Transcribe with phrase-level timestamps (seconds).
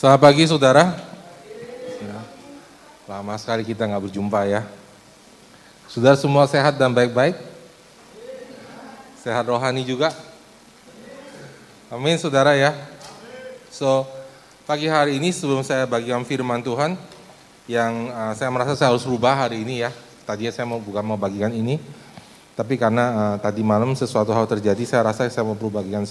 [0.00, 0.96] Selamat pagi saudara.
[2.00, 2.24] Ya,
[3.04, 4.64] lama sekali kita nggak berjumpa ya.
[5.92, 7.36] Saudara semua sehat dan baik-baik?
[9.20, 10.08] Sehat rohani juga?
[11.92, 12.72] Amin saudara ya.
[13.68, 14.08] So,
[14.64, 16.96] pagi hari ini sebelum saya bagikan firman Tuhan,
[17.68, 19.92] yang uh, saya merasa saya harus rubah hari ini ya.
[20.24, 21.76] Tadinya saya mau bukan mau bagikan ini,
[22.56, 26.08] tapi karena uh, tadi malam sesuatu hal terjadi, saya rasa saya mau perlu bagikan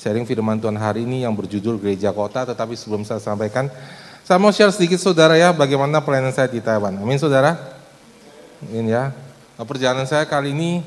[0.00, 2.48] sharing firman Tuhan hari ini yang berjudul Gereja Kota.
[2.48, 3.68] Tetapi sebelum saya sampaikan,
[4.24, 6.96] saya mau share sedikit saudara ya bagaimana pelayanan saya di Taiwan.
[6.96, 7.60] Amin saudara.
[8.64, 9.12] Amin ya.
[9.60, 10.80] Nah, perjalanan saya kali ini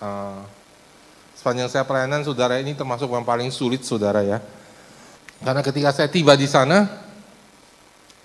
[0.00, 0.40] uh,
[1.36, 4.40] sepanjang saya pelayanan saudara ini termasuk yang paling sulit saudara ya.
[5.44, 6.88] Karena ketika saya tiba di sana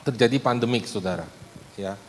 [0.08, 1.27] terjadi pandemik saudara.
[1.75, 2.00] Ya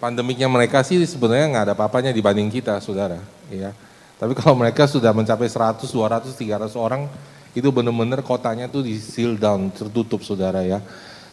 [0.00, 3.20] pandemiknya mereka sih sebenarnya nggak ada apa-apanya dibanding kita, saudara.
[3.52, 3.76] Ya.
[4.16, 7.04] Tapi kalau mereka sudah mencapai 100, 200, 300 orang,
[7.50, 10.78] itu benar-benar kotanya tuh di seal down, tertutup, saudara ya.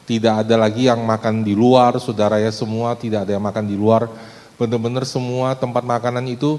[0.08, 3.75] Tidak ada lagi yang makan di luar, saudara ya, semua tidak ada yang makan di
[3.78, 4.09] luar.
[4.58, 6.58] Benar-benar semua tempat makanan itu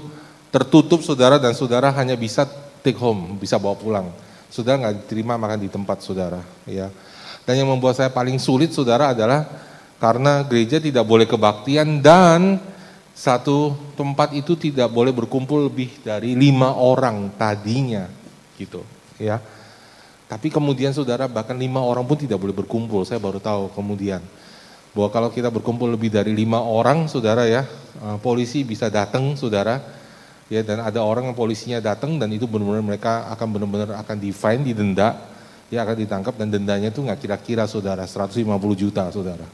[0.53, 2.47] tertutup, saudara, dan saudara hanya bisa
[2.79, 4.07] take home, bisa bawa pulang.
[4.47, 6.39] Saudara nggak diterima makan di tempat, saudara.
[6.63, 6.87] Ya.
[7.43, 9.49] Dan yang membuat saya paling sulit, saudara, adalah
[9.99, 12.61] karena gereja tidak boleh kebaktian dan
[13.11, 18.07] satu tempat itu tidak boleh berkumpul lebih dari lima orang tadinya
[18.55, 18.79] gitu
[19.19, 19.37] ya.
[20.29, 24.23] Tapi kemudian saudara bahkan lima orang pun tidak boleh berkumpul saya baru tahu kemudian.
[24.95, 27.67] Bahwa kalau kita berkumpul lebih dari lima orang saudara ya
[28.01, 29.83] eh, polisi bisa datang saudara
[30.49, 34.33] ya dan ada orang yang polisinya datang dan itu benar-benar mereka akan benar-benar akan di
[34.33, 35.13] fine didenda
[35.69, 38.41] ya akan ditangkap dan dendanya itu nggak kira-kira saudara 150
[38.73, 39.45] juta saudara.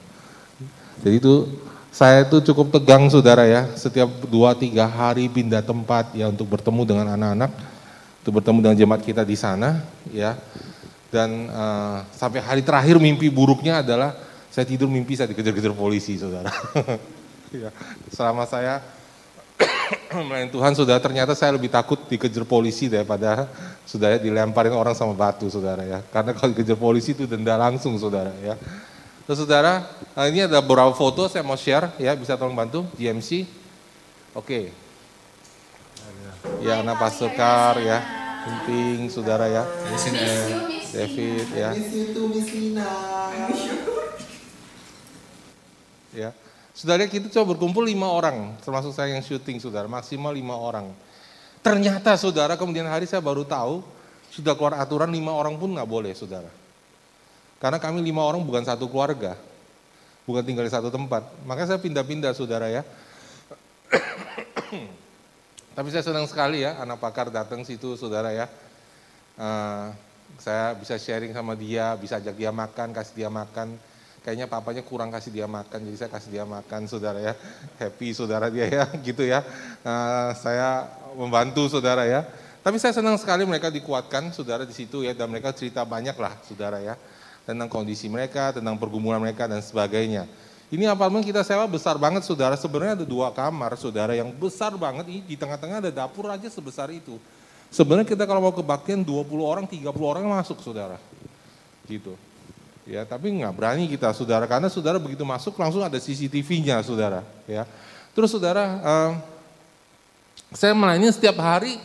[1.04, 1.52] Jadi itu
[1.96, 6.84] saya itu cukup tegang saudara ya, setiap dua tiga hari pindah tempat ya untuk bertemu
[6.84, 7.52] dengan anak-anak,
[8.26, 10.34] untuk bertemu dengan jemaat kita di sana ya.
[11.14, 14.18] Dan uh, sampai hari terakhir mimpi buruknya adalah
[14.50, 16.50] saya tidur mimpi saya dikejar-kejar polisi saudara.
[17.54, 17.70] ya,
[18.10, 18.82] selama saya
[20.26, 23.46] melayani Tuhan saudara ternyata saya lebih takut dikejar polisi daripada
[23.86, 26.02] saudara dilemparin orang sama batu saudara ya.
[26.10, 28.58] Karena kalau dikejar polisi itu denda langsung saudara ya.
[29.30, 29.86] Terus saudara,
[30.18, 33.46] nah ini ada beberapa foto saya mau share ya, bisa tolong bantu GMC.
[34.34, 34.74] Oke.
[36.62, 38.06] Ya, anak Pasukar ya,
[38.46, 39.66] Pimping, saudara ya.
[40.94, 41.70] David ya.
[46.14, 46.30] Ya.
[46.78, 50.94] Saudara kita coba berkumpul lima orang, termasuk saya yang syuting saudara, maksimal lima orang.
[51.66, 53.82] Ternyata saudara kemudian hari saya baru tahu,
[54.30, 56.52] sudah keluar aturan lima orang pun nggak boleh saudara.
[57.58, 59.34] Karena kami lima orang bukan satu keluarga,
[60.30, 61.26] bukan tinggal di satu tempat.
[61.50, 62.86] Makanya saya pindah-pindah saudara ya.
[65.76, 68.48] Tapi saya senang sekali ya anak pakar datang situ saudara ya.
[69.36, 69.92] Uh,
[70.40, 73.76] saya bisa sharing sama dia, bisa ajak dia makan, kasih dia makan.
[74.24, 77.34] Kayaknya papanya kurang kasih dia makan, jadi saya kasih dia makan saudara ya.
[77.76, 79.44] Happy saudara dia ya, gitu ya.
[79.84, 82.24] Uh, saya membantu saudara ya.
[82.64, 86.34] Tapi saya senang sekali mereka dikuatkan saudara di situ ya, dan mereka cerita banyak lah
[86.48, 86.96] saudara ya
[87.46, 90.26] tentang kondisi mereka, tentang pergumulan mereka dan sebagainya.
[90.76, 95.08] Ini apartemen kita sewa besar banget saudara, sebenarnya ada dua kamar saudara yang besar banget,
[95.08, 97.16] ini di tengah-tengah ada dapur aja sebesar itu.
[97.72, 101.00] Sebenarnya kita kalau mau kebaktian 20 orang, 30 orang masuk saudara.
[101.88, 102.12] Gitu.
[102.84, 107.24] Ya, tapi nggak berani kita saudara, karena saudara begitu masuk langsung ada CCTV-nya saudara.
[107.48, 107.64] Ya.
[108.12, 109.12] Terus saudara, uh,
[110.52, 111.80] saya melayani setiap hari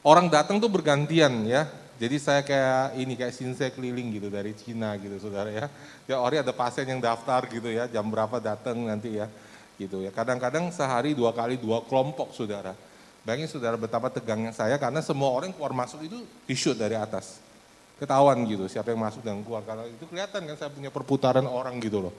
[0.00, 1.68] orang datang tuh bergantian ya.
[2.00, 5.68] Jadi saya kayak ini kayak sinse keliling gitu dari Cina gitu saudara ya.
[6.08, 9.28] Ya ori ada pasien yang daftar gitu ya, jam berapa datang nanti ya.
[9.76, 10.08] Gitu ya.
[10.08, 12.72] Kadang-kadang sehari dua kali dua kelompok saudara.
[13.20, 17.36] Bayangin saudara betapa tegangnya saya karena semua orang keluar masuk itu di shoot dari atas.
[18.00, 19.60] Ketahuan gitu siapa yang masuk dan keluar.
[19.68, 22.16] Karena itu kelihatan kan saya punya perputaran orang gitu loh.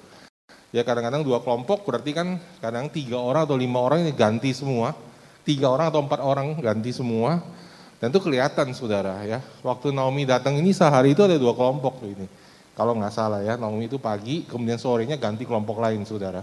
[0.69, 4.93] Ya kadang-kadang dua kelompok berarti kan kadang tiga orang atau lima orang ini ganti semua.
[5.41, 7.41] Tiga orang atau empat orang ganti semua
[8.01, 9.45] dan itu kelihatan saudara ya.
[9.61, 12.25] Waktu Naomi datang ini sehari itu ada dua kelompok ini.
[12.73, 16.41] Kalau nggak salah ya, Naomi itu pagi, kemudian sorenya ganti kelompok lain saudara.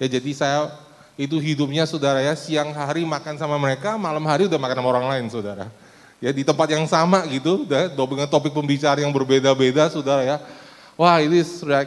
[0.00, 0.72] Ya jadi saya
[1.20, 5.06] itu hidupnya saudara ya, siang hari makan sama mereka, malam hari udah makan sama orang
[5.12, 5.68] lain saudara.
[6.24, 10.40] Ya di tempat yang sama gitu, dengan topik pembicara yang berbeda-beda saudara ya.
[10.96, 11.84] Wah ini sudah,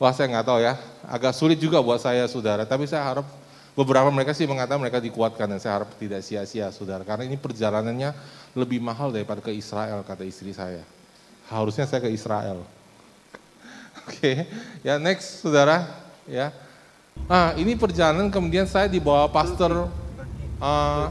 [0.00, 2.64] wah saya nggak tahu ya, agak sulit juga buat saya saudara.
[2.64, 3.26] Tapi saya harap
[3.76, 7.04] Beberapa mereka sih mengatakan mereka dikuatkan dan saya harap tidak sia-sia saudara.
[7.04, 8.16] Karena ini perjalanannya
[8.56, 10.80] lebih mahal daripada ke Israel kata istri saya.
[11.52, 12.64] Harusnya saya ke Israel.
[14.08, 14.36] Oke, okay.
[14.80, 15.84] ya next saudara.
[16.24, 16.56] Ya,
[17.28, 19.92] ah ini perjalanan kemudian saya dibawa pastor
[20.58, 21.06] uh,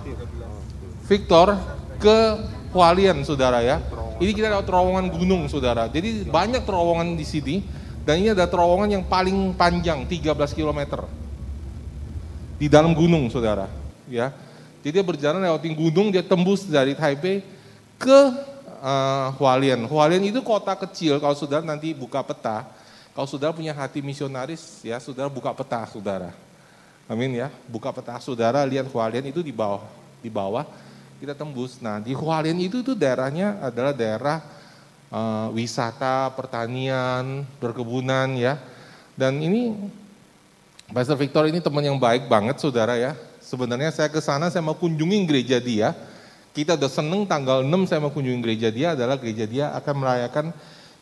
[1.06, 1.56] Victor
[2.02, 2.18] ke
[2.74, 3.78] Hualien saudara ya.
[4.18, 5.92] Ini kita lewat terowongan gunung, saudara.
[5.92, 7.56] Jadi banyak terowongan di sini.
[8.06, 11.04] Dan ini ada terowongan yang paling panjang, 13 km.
[12.56, 13.68] Di dalam gunung, saudara.
[14.06, 14.32] Ya,
[14.86, 17.42] jadi dia berjalan lewatin gunung, dia tembus dari Taipei
[17.98, 18.20] ke
[18.86, 19.82] uh, Hualien.
[19.90, 22.70] Hualien itu kota kecil, kalau saudara nanti buka peta,
[23.18, 26.30] kalau saudara punya hati misionaris, ya saudara buka peta, saudara.
[27.10, 29.82] Amin ya, buka peta saudara, lihat Hualien itu di bawah,
[30.22, 30.70] di bawah
[31.18, 31.82] kita tembus.
[31.82, 34.38] Nah di Hualien itu tuh daerahnya adalah daerah
[35.10, 38.62] uh, wisata, pertanian, perkebunan ya.
[39.18, 39.74] Dan ini
[40.92, 43.18] Pastor Victor ini teman yang baik banget saudara ya.
[43.42, 45.98] Sebenarnya saya ke sana saya mau kunjungi gereja dia.
[46.54, 50.46] Kita udah seneng tanggal 6 saya mau kunjungi gereja dia adalah gereja dia akan merayakan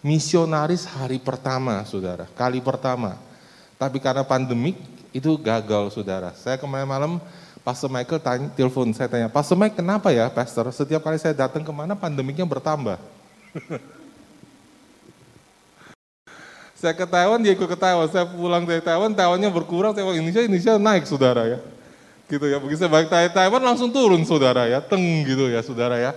[0.01, 3.15] misionaris hari pertama saudara, kali pertama.
[3.77, 4.75] Tapi karena pandemik
[5.13, 6.33] itu gagal saudara.
[6.33, 7.11] Saya kemarin malam
[7.63, 11.63] Pastor Michael tanya, telepon, saya tanya, Pastor Mike kenapa ya Pastor, setiap kali saya datang
[11.63, 12.99] ke mana pandemiknya bertambah.
[16.83, 20.43] saya ke Taiwan, dia ikut ke Taiwan, saya pulang dari Taiwan, Taiwannya berkurang, saya Indonesia,
[20.43, 21.59] Indonesia naik saudara ya.
[22.27, 26.11] Gitu ya, begitu saya balik Taiwan langsung turun saudara ya, teng gitu ya saudara ya.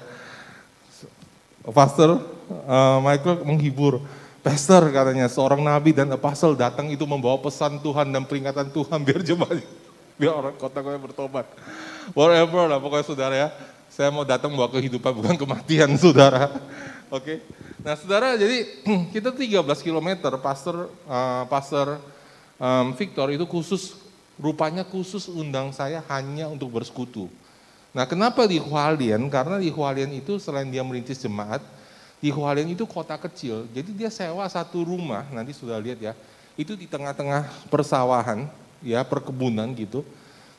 [1.71, 2.19] Pastor
[2.67, 4.03] uh, Michael menghibur,
[4.43, 9.23] Pastor katanya seorang nabi dan apostle datang itu membawa pesan Tuhan dan peringatan Tuhan biar
[9.23, 9.63] jemaat,
[10.19, 11.47] biar orang kota gue bertobat.
[12.11, 13.49] Whatever lah pokoknya saudara ya.
[13.87, 16.53] Saya mau datang bawa kehidupan bukan kematian saudara.
[17.11, 17.39] Oke.
[17.43, 17.66] Okay?
[17.87, 18.67] Nah saudara jadi
[19.15, 22.03] kita 13 km pastor uh, pastor
[22.59, 23.95] um, Victor itu khusus
[24.43, 27.31] rupanya khusus undang saya hanya untuk bersekutu.
[27.95, 29.31] Nah kenapa di Hualien?
[29.31, 31.63] Karena di Hualien itu selain dia merintis jemaat,
[32.19, 36.13] di Hualien itu kota kecil, jadi dia sewa satu rumah, nanti sudah lihat ya,
[36.61, 38.45] itu di tengah-tengah persawahan,
[38.85, 40.05] ya perkebunan gitu,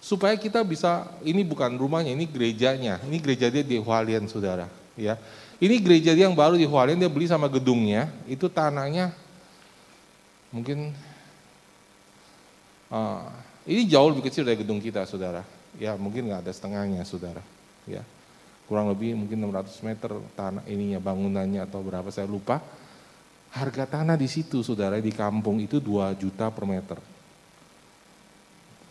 [0.02, 4.66] supaya kita bisa, ini bukan rumahnya, ini gerejanya, ini gereja dia di Hualien saudara,
[4.98, 5.14] ya.
[5.58, 9.10] Ini gereja dia yang baru di Hualien, dia beli sama gedungnya, itu tanahnya
[10.54, 10.94] mungkin,
[12.94, 13.26] uh,
[13.66, 15.42] ini jauh lebih kecil dari gedung kita saudara,
[15.82, 17.42] ya mungkin nggak ada setengahnya saudara,
[17.90, 18.06] ya
[18.68, 22.60] kurang lebih mungkin 600 meter tanah ininya bangunannya atau berapa saya lupa.
[23.48, 27.00] Harga tanah di situ saudara di kampung itu 2 juta per meter.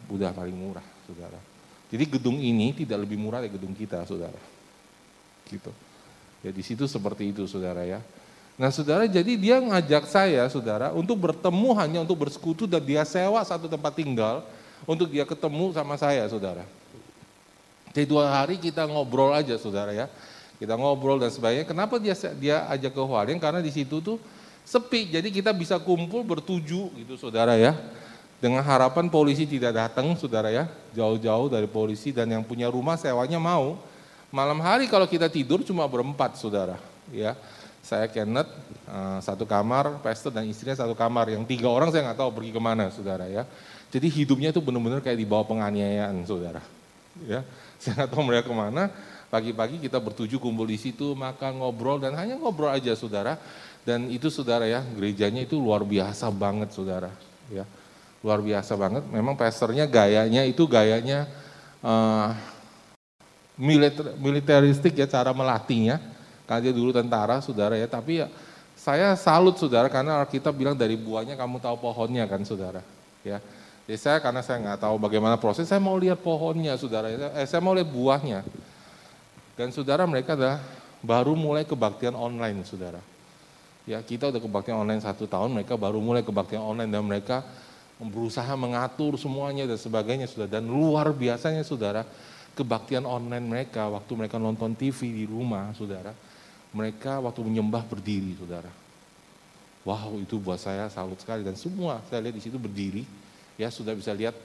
[0.09, 1.39] Udah paling murah saudara.
[1.93, 4.41] Jadi gedung ini tidak lebih murah dari gedung kita saudara.
[5.47, 5.86] Gitu.
[6.45, 8.01] Ya di situ seperti itu saudara ya.
[8.57, 13.45] Nah saudara jadi dia ngajak saya saudara untuk bertemu hanya untuk bersekutu dan dia sewa
[13.45, 14.41] satu tempat tinggal
[14.89, 16.65] untuk dia ketemu sama saya saudara.
[17.97, 20.09] Jadi dua hari kita ngobrol aja saudara ya.
[20.57, 21.69] Kita ngobrol dan sebagainya.
[21.69, 23.37] Kenapa dia dia ajak ke Hualien?
[23.37, 24.17] Karena di situ tuh
[24.65, 25.13] sepi.
[25.13, 27.77] Jadi kita bisa kumpul bertuju gitu saudara ya.
[28.37, 30.69] Dengan harapan polisi tidak datang saudara ya.
[30.93, 33.81] Jauh-jauh dari polisi dan yang punya rumah sewanya mau.
[34.35, 36.79] Malam hari kalau kita tidur cuma berempat saudara
[37.15, 37.39] ya.
[37.87, 38.51] Saya Kenneth,
[38.91, 41.31] eh, satu kamar, pastor dan istrinya satu kamar.
[41.31, 43.47] Yang tiga orang saya nggak tahu pergi ke mana saudara ya.
[43.95, 46.59] Jadi hidupnya itu benar-benar kayak di bawah penganiayaan saudara.
[47.23, 47.47] Ya,
[47.79, 48.91] saya nggak tahu mereka ke mana.
[49.31, 53.39] Pagi-pagi kita bertuju kumpul di situ, makan, ngobrol, dan hanya ngobrol aja saudara.
[53.87, 57.15] Dan itu saudara ya, gerejanya itu luar biasa banget saudara.
[57.47, 57.63] Ya,
[58.19, 59.07] luar biasa banget.
[59.07, 61.31] Memang pastornya gayanya itu gayanya
[61.87, 62.35] uh,
[63.57, 65.99] militer, militeristik ya cara melatihnya.
[66.47, 68.31] Karena dia dulu tentara saudara ya, tapi ya
[68.79, 72.87] saya salut saudara karena kita bilang dari buahnya kamu tahu pohonnya kan saudara.
[73.27, 73.43] Ya,
[73.87, 77.07] jadi saya karena saya nggak tahu bagaimana proses, saya mau lihat pohonnya, saudara.
[77.11, 78.43] Eh, saya mau lihat buahnya.
[79.55, 80.59] Dan saudara mereka adalah
[81.01, 82.99] baru mulai kebaktian online, saudara.
[83.87, 87.47] Ya kita udah kebaktian online satu tahun, mereka baru mulai kebaktian online dan mereka
[88.03, 90.59] berusaha mengatur semuanya dan sebagainya, saudara.
[90.59, 92.03] Dan luar biasanya, saudara,
[92.57, 96.17] kebaktian online mereka waktu mereka nonton TV di rumah, saudara.
[96.73, 98.73] Mereka waktu menyembah berdiri, saudara.
[99.87, 103.07] Wow, itu buat saya salut sekali dan semua saya lihat di situ berdiri
[103.57, 104.37] Ya sudah bisa lihat.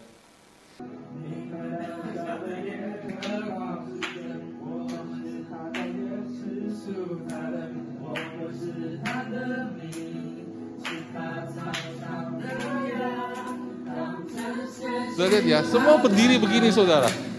[15.11, 17.30] Sudah lihat ya, semua berdiri begini saudara.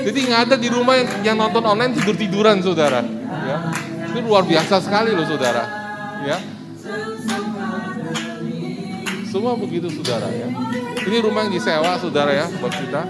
[0.00, 3.04] Jadi nggak ada di rumah yang, yang nonton online tidur tiduran saudara.
[3.44, 3.56] Ya,
[4.10, 5.64] itu luar biasa sekali loh saudara.
[6.24, 6.36] Ya,
[9.30, 10.48] semua begitu saudara ya.
[11.00, 13.02] Ini rumah yang disewa saudara ya buat kita.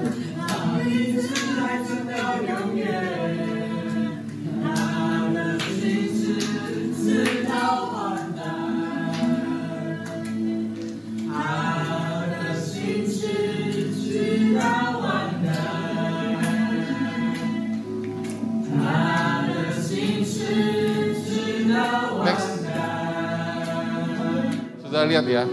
[25.11, 25.45] Lihat ya.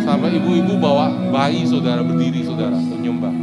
[0.00, 3.34] Sampai ibu-ibu bawa bayi saudara berdiri saudara menyembah.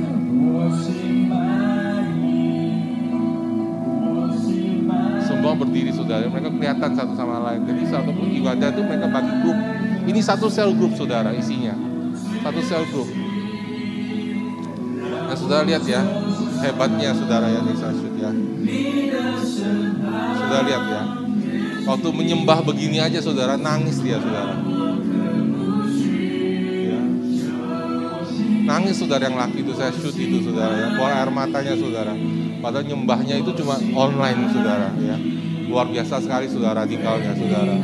[5.22, 7.62] Semua berdiri saudara, mereka kelihatan satu sama lain.
[7.70, 9.58] Jadi satu ibadah itu mereka bagi grup.
[10.10, 11.78] Ini satu sel grup saudara isinya.
[12.42, 13.08] Satu sel grup.
[15.28, 16.02] Nah saudara lihat ya,
[16.66, 18.32] hebatnya saudara ya, Nisa ya.
[20.36, 21.02] Saudara lihat ya,
[21.88, 24.60] waktu menyembah begini aja saudara, nangis dia saudara.
[26.84, 27.00] Ya.
[28.68, 32.12] Nangis saudara yang laki itu, saya shoot itu saudara ya, keluar air matanya saudara.
[32.60, 35.16] Padahal nyembahnya itu cuma online saudara ya.
[35.72, 37.76] Luar biasa sekali saudara radikalnya saudara.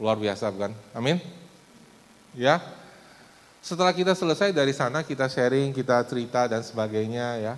[0.00, 0.72] Luar biasa bukan?
[0.96, 1.20] Amin.
[2.32, 2.64] Ya,
[3.60, 7.54] setelah kita selesai dari sana, kita sharing, kita cerita dan sebagainya ya.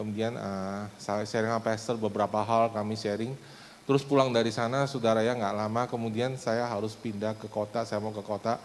[0.00, 0.88] Kemudian uh,
[1.28, 3.36] sharing sama pastor beberapa hal kami sharing.
[3.84, 8.00] Terus pulang dari sana, saudara ya nggak lama kemudian saya harus pindah ke kota, saya
[8.00, 8.56] mau ke kota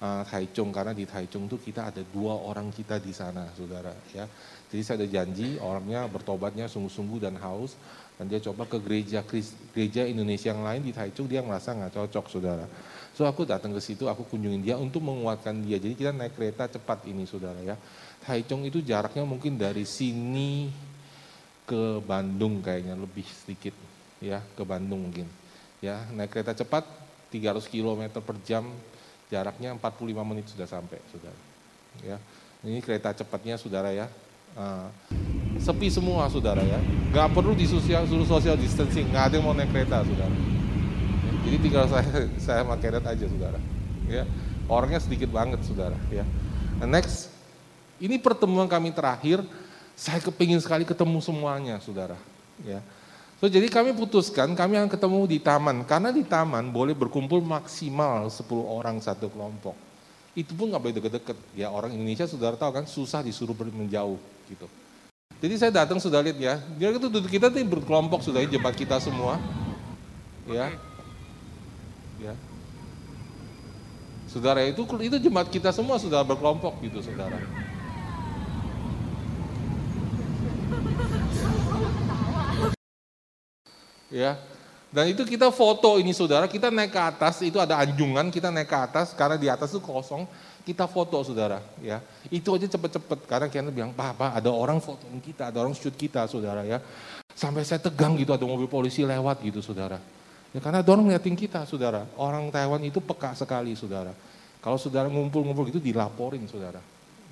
[0.00, 4.24] uh, Taichung karena di Taichung tuh kita ada dua orang kita di sana, saudara ya.
[4.72, 7.76] Jadi saya ada janji orangnya bertobatnya sungguh-sungguh dan haus
[8.16, 9.20] dan dia coba ke gereja
[9.76, 12.64] gereja Indonesia yang lain di Taichung dia merasa nggak cocok, saudara.
[13.12, 15.76] So aku datang ke situ, aku kunjungin dia untuk menguatkan dia.
[15.76, 17.76] Jadi kita naik kereta cepat ini saudara ya.
[18.28, 20.68] Taichung itu jaraknya mungkin dari sini
[21.64, 23.72] ke Bandung kayaknya lebih sedikit
[24.20, 25.24] ya ke Bandung mungkin.
[25.80, 26.84] Ya naik kereta cepat
[27.32, 28.68] 300 km per jam
[29.32, 31.40] jaraknya 45 menit sudah sampai saudara.
[32.04, 32.20] Ya
[32.60, 34.12] ini kereta cepatnya saudara ya.
[34.52, 34.92] Uh,
[35.56, 36.76] sepi semua saudara ya.
[37.16, 40.58] Gak perlu di sosial, social distancing, nggak ada yang mau naik kereta saudara
[41.48, 43.60] jadi tinggal saya saya pakai aja saudara.
[44.04, 44.28] Ya,
[44.68, 45.96] orangnya sedikit banget saudara.
[46.12, 46.28] Ya.
[46.84, 47.32] Next,
[47.98, 49.42] ini pertemuan kami terakhir.
[49.98, 52.14] Saya kepingin sekali ketemu semuanya saudara.
[52.62, 52.78] Ya.
[53.38, 55.82] So, jadi kami putuskan kami akan ketemu di taman.
[55.86, 59.74] Karena di taman boleh berkumpul maksimal 10 orang satu kelompok.
[60.38, 61.38] Itu pun nggak boleh deket-deket.
[61.58, 64.66] Ya orang Indonesia saudara tahu kan susah disuruh menjauh gitu.
[65.38, 68.98] Jadi saya datang sudah lihat ya, dia itu duduk kita tuh berkelompok sudah jebak kita
[68.98, 69.38] semua.
[70.50, 70.74] Ya,
[72.18, 72.34] ya.
[74.26, 77.38] Saudara itu itu jemaat kita semua sudah berkelompok gitu saudara.
[84.08, 84.40] Ya.
[84.88, 88.72] Dan itu kita foto ini saudara, kita naik ke atas, itu ada anjungan, kita naik
[88.72, 90.24] ke atas karena di atas itu kosong,
[90.64, 92.00] kita foto saudara, ya.
[92.32, 95.92] Itu aja cepet-cepet karena kita bilang, "Pak, Pak, ada orang fotoin kita, ada orang shoot
[95.92, 96.80] kita, saudara ya."
[97.36, 100.00] Sampai saya tegang gitu ada mobil polisi lewat gitu, saudara.
[100.56, 102.08] Ya karena ada orang ngeliatin kita, saudara.
[102.16, 104.16] Orang Taiwan itu peka sekali, saudara.
[104.64, 106.80] Kalau saudara ngumpul-ngumpul gitu dilaporin, saudara.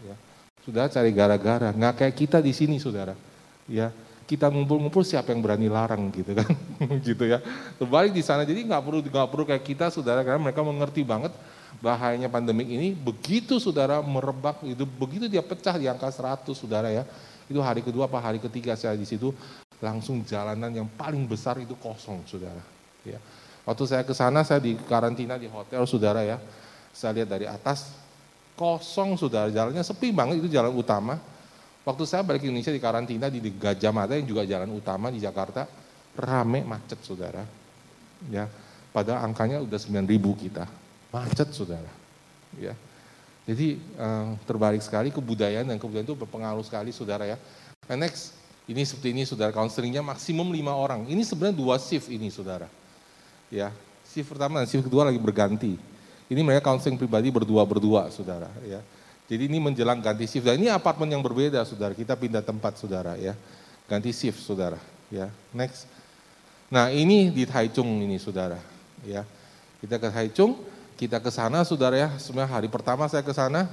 [0.05, 0.15] Ya.
[0.61, 3.17] Saudara cari gara-gara, nggak kayak kita di sini, saudara.
[3.65, 3.91] Ya,
[4.27, 6.51] kita ngumpul-ngumpul siapa yang berani larang gitu kan,
[7.07, 7.39] gitu ya.
[7.79, 11.31] Terbalik di sana, jadi nggak perlu nggak perlu kayak kita, saudara, karena mereka mengerti banget
[11.79, 12.91] bahayanya pandemik ini.
[12.93, 17.07] Begitu saudara merebak, itu begitu dia pecah di angka 100, saudara ya.
[17.47, 19.31] Itu hari kedua apa hari ketiga saya di situ
[19.79, 22.75] langsung jalanan yang paling besar itu kosong, saudara
[23.07, 23.23] Ya.
[23.63, 26.43] Waktu saya ke sana saya di karantina di hotel saudara ya.
[26.91, 27.95] Saya lihat dari atas
[28.59, 31.23] kosong saudara, jalannya sepi banget itu jalan utama.
[31.87, 35.23] Waktu saya balik ke Indonesia di karantina di Gajah Mada yang juga jalan utama di
[35.23, 35.71] Jakarta,
[36.19, 37.47] rame macet saudara.
[38.27, 38.51] Ya,
[38.91, 40.67] pada angkanya udah 9000 kita.
[41.15, 41.93] Macet saudara.
[42.59, 42.75] Ya.
[43.47, 47.39] Jadi eh, terbalik sekali kebudayaan dan kebudayaan itu berpengaruh sekali saudara ya.
[47.87, 48.35] And next,
[48.67, 51.07] ini seperti ini saudara, counselingnya maksimum lima orang.
[51.07, 52.67] Ini sebenarnya dua shift ini saudara
[53.51, 53.71] ya
[54.11, 55.75] shift pertama dan shift kedua lagi berganti.
[56.27, 58.51] Ini mereka counseling pribadi berdua-berdua, saudara.
[58.67, 58.83] Ya.
[59.27, 60.47] Jadi ini menjelang ganti shift.
[60.47, 61.93] Dan ini apartemen yang berbeda, saudara.
[61.93, 63.19] Kita pindah tempat, saudara.
[63.19, 63.35] Ya,
[63.91, 64.79] ganti shift, saudara.
[65.11, 65.87] Ya, next.
[66.71, 68.59] Nah ini di Taichung ini, saudara.
[69.03, 69.27] Ya,
[69.83, 70.59] kita ke Taichung,
[70.95, 72.09] kita ke sana, saudara ya.
[72.19, 73.67] Sebenarnya hari pertama saya ke sana,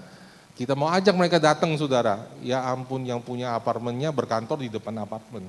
[0.58, 2.26] kita mau ajak mereka datang, saudara.
[2.42, 5.46] Ya ampun, yang punya apartemennya berkantor di depan apartemen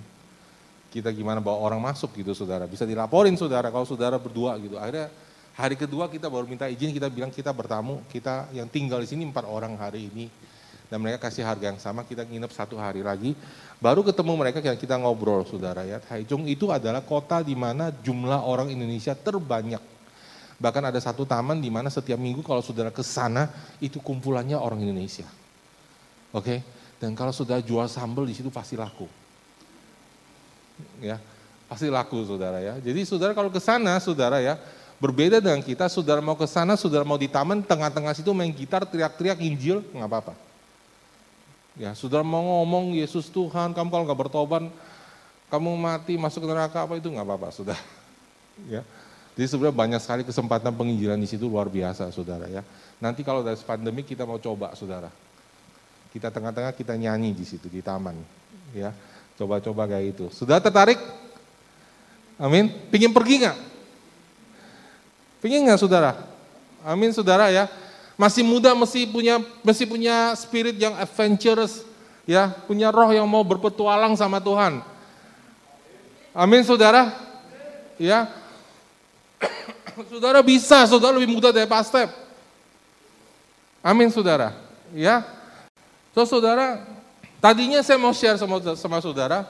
[0.94, 2.70] kita gimana bawa orang masuk gitu saudara.
[2.70, 4.78] Bisa dilaporin saudara kalau saudara berdua gitu.
[4.78, 5.10] Akhirnya
[5.54, 9.22] hari kedua kita baru minta izin, kita bilang kita bertamu, kita yang tinggal di sini
[9.26, 10.26] empat orang hari ini.
[10.84, 13.32] Dan mereka kasih harga yang sama, kita nginep satu hari lagi.
[13.80, 15.98] Baru ketemu mereka, kita ngobrol saudara ya.
[15.98, 19.80] Taichung itu adalah kota di mana jumlah orang Indonesia terbanyak.
[20.60, 23.48] Bahkan ada satu taman di mana setiap minggu kalau saudara ke sana,
[23.80, 25.26] itu kumpulannya orang Indonesia.
[26.30, 26.58] Oke, okay?
[27.00, 29.06] dan kalau sudah jual sambal di situ pasti laku
[30.98, 31.18] ya
[31.64, 32.76] pasti laku saudara ya.
[32.78, 34.60] Jadi saudara kalau ke sana saudara ya,
[35.02, 38.86] berbeda dengan kita, saudara mau ke sana, saudara mau di taman, tengah-tengah situ main gitar,
[38.86, 40.34] teriak-teriak Injil, nggak apa-apa.
[41.74, 44.64] Ya, saudara mau ngomong Yesus Tuhan, kamu kalau nggak bertobat,
[45.50, 47.78] kamu mati masuk ke neraka apa itu nggak apa-apa, sudah.
[48.70, 48.86] Ya.
[49.34, 52.62] Jadi sebenarnya banyak sekali kesempatan penginjilan di situ luar biasa, saudara ya.
[53.02, 55.10] Nanti kalau dari pandemi kita mau coba, saudara.
[56.14, 58.14] Kita tengah-tengah kita nyanyi di situ di taman,
[58.70, 58.94] ya.
[59.34, 60.30] Coba-coba kayak itu.
[60.30, 61.02] Sudah tertarik?
[62.38, 62.70] Amin.
[62.94, 63.73] Pingin pergi nggak?
[65.44, 66.24] Pingin nggak, saudara?
[66.80, 67.68] Amin, saudara ya.
[68.16, 71.84] Masih muda, masih punya, masih punya spirit yang adventurous,
[72.24, 74.80] ya, punya roh yang mau berpetualang sama Tuhan.
[76.32, 77.12] Amin, saudara.
[78.00, 78.32] Ya,
[80.10, 82.08] saudara bisa, saudara lebih muda dari Pak Step.
[83.84, 84.56] Amin saudara.
[84.96, 85.20] Ya.
[86.16, 86.80] So saudara,
[87.36, 89.44] tadinya saya mau share sama, sama saudara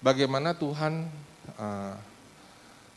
[0.00, 1.04] bagaimana Tuhan
[1.60, 1.94] uh,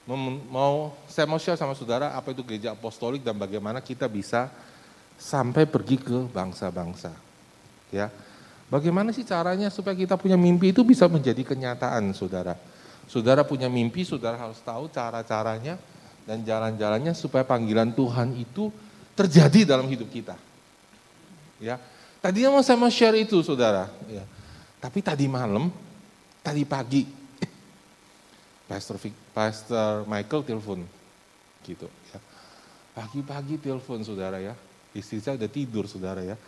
[0.07, 4.49] mau saya mau share sama saudara apa itu gereja apostolik dan bagaimana kita bisa
[5.21, 7.13] sampai pergi ke bangsa-bangsa.
[7.93, 8.09] Ya.
[8.71, 12.55] Bagaimana sih caranya supaya kita punya mimpi itu bisa menjadi kenyataan, saudara?
[13.05, 15.75] Saudara punya mimpi, saudara harus tahu cara-caranya
[16.23, 18.71] dan jalan-jalannya supaya panggilan Tuhan itu
[19.11, 20.39] terjadi dalam hidup kita.
[21.59, 21.77] Ya,
[22.23, 23.91] tadinya mau saya mau share itu, saudara.
[24.07, 24.23] Ya.
[24.79, 25.67] Tapi tadi malam,
[26.39, 27.05] tadi pagi,
[28.71, 28.95] Pastor,
[29.35, 30.79] Pastor Michael telepon,
[31.67, 31.91] gitu.
[32.15, 32.19] Ya.
[32.95, 34.55] Pagi-pagi telepon, saudara ya.
[34.95, 36.39] Istri saya udah tidur, saudara ya.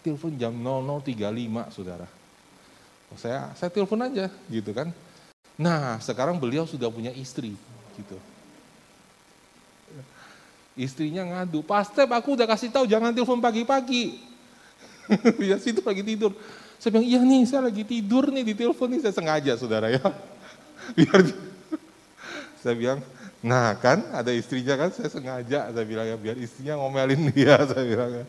[0.00, 2.08] Telepon jam 00.35, saudara.
[3.12, 4.88] Oh, saya saya telepon aja, gitu kan.
[5.60, 7.52] Nah, sekarang beliau sudah punya istri,
[7.92, 8.16] gitu.
[10.80, 14.16] Istrinya ngadu, Pak Step aku udah kasih tahu jangan telepon pagi-pagi.
[15.52, 16.32] ya situ lagi tidur.
[16.80, 20.04] Saya bilang, iya nih saya lagi tidur nih di telepon nih, saya sengaja saudara ya.
[20.96, 21.20] Biar
[22.66, 22.98] saya bilang,
[23.38, 27.84] nah kan ada istrinya kan saya sengaja, saya bilang ya biar istrinya ngomelin dia, saya
[27.86, 28.24] bilang ya.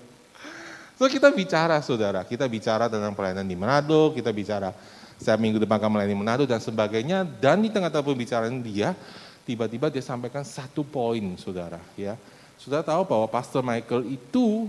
[0.98, 4.70] So kita bicara saudara, kita bicara tentang pelayanan di Manado, kita bicara
[5.17, 7.25] saya minggu depan akan melayani Manado dan sebagainya.
[7.25, 8.94] Dan di tengah-tengah pembicaraan dia,
[9.41, 12.13] tiba-tiba dia sampaikan satu poin saudara ya
[12.58, 14.65] sudah tahu bahwa Pastor Michael itu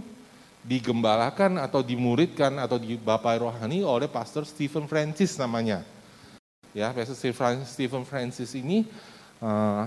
[0.60, 5.80] digembalakan atau dimuridkan atau dibapai rohani oleh Pastor Stephen Francis namanya.
[6.76, 7.16] Ya, Pastor
[7.64, 8.84] Stephen Francis ini
[9.42, 9.84] uh,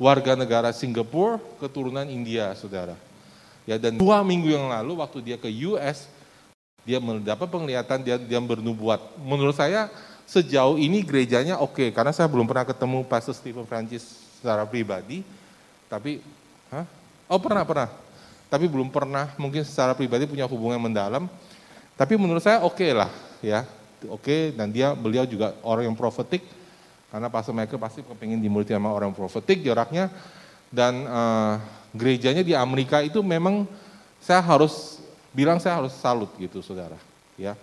[0.00, 2.94] warga negara Singapura, keturunan India, saudara.
[3.68, 6.08] Ya, dan dua minggu yang lalu waktu dia ke US,
[6.82, 9.20] dia mendapat penglihatan dia dia bernubuat.
[9.20, 9.92] Menurut saya
[10.24, 14.02] sejauh ini gerejanya oke, okay, karena saya belum pernah ketemu Pastor Stephen Francis
[14.40, 15.20] secara pribadi,
[15.86, 16.24] tapi
[16.70, 16.86] Hah?
[17.26, 17.90] Oh pernah, pernah.
[18.46, 21.26] Tapi belum pernah mungkin secara pribadi punya hubungan mendalam.
[21.98, 23.10] Tapi menurut saya oke okay lah
[23.42, 23.66] ya.
[24.08, 26.46] Oke okay, dan dia beliau juga orang yang profetik.
[27.10, 30.08] Karena Pastor Michael pasti kepingin dimulai sama orang profetik jaraknya.
[30.70, 31.58] Dan uh,
[31.90, 33.66] gerejanya di Amerika itu memang
[34.22, 35.02] saya harus
[35.34, 36.94] bilang saya harus salut gitu saudara.
[37.34, 37.58] Ya,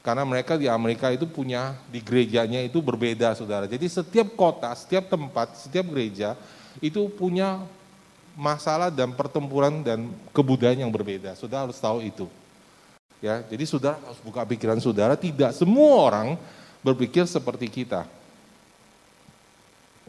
[0.00, 3.68] karena mereka di Amerika itu punya di gerejanya itu berbeda saudara.
[3.68, 6.36] Jadi setiap kota, setiap tempat, setiap gereja
[6.80, 7.60] itu punya
[8.32, 11.36] masalah dan pertempuran dan kebudayaan yang berbeda.
[11.36, 12.24] Saudara harus tahu itu.
[13.20, 16.40] Ya, jadi saudara harus buka pikiran saudara, tidak semua orang
[16.80, 18.08] berpikir seperti kita.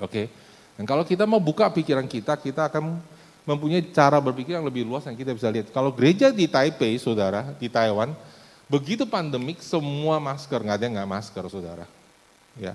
[0.01, 0.27] Oke.
[0.75, 2.97] Dan kalau kita mau buka pikiran kita, kita akan
[3.45, 5.69] mempunyai cara berpikir yang lebih luas yang kita bisa lihat.
[5.69, 8.13] Kalau gereja di Taipei, saudara, di Taiwan,
[8.65, 11.85] begitu pandemik semua masker, nggak ada yang nggak masker, saudara.
[12.57, 12.73] Ya,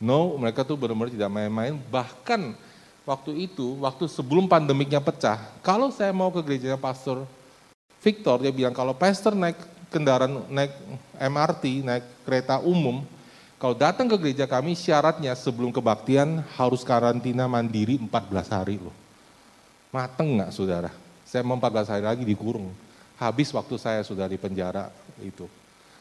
[0.00, 1.74] no, mereka tuh benar-benar tidak main-main.
[1.90, 2.54] Bahkan
[3.06, 7.26] waktu itu, waktu sebelum pandemiknya pecah, kalau saya mau ke gerejanya Pastor
[8.02, 9.58] Victor, dia bilang kalau Pastor naik
[9.92, 10.74] kendaraan, naik
[11.22, 13.06] MRT, naik kereta umum,
[13.62, 18.10] kalau datang ke gereja kami syaratnya sebelum kebaktian harus karantina mandiri 14
[18.50, 18.90] hari loh.
[19.94, 20.90] Mateng nggak saudara?
[21.22, 22.74] Saya mau 14 hari lagi dikurung.
[23.22, 24.90] Habis waktu saya sudah di penjara
[25.22, 25.46] itu.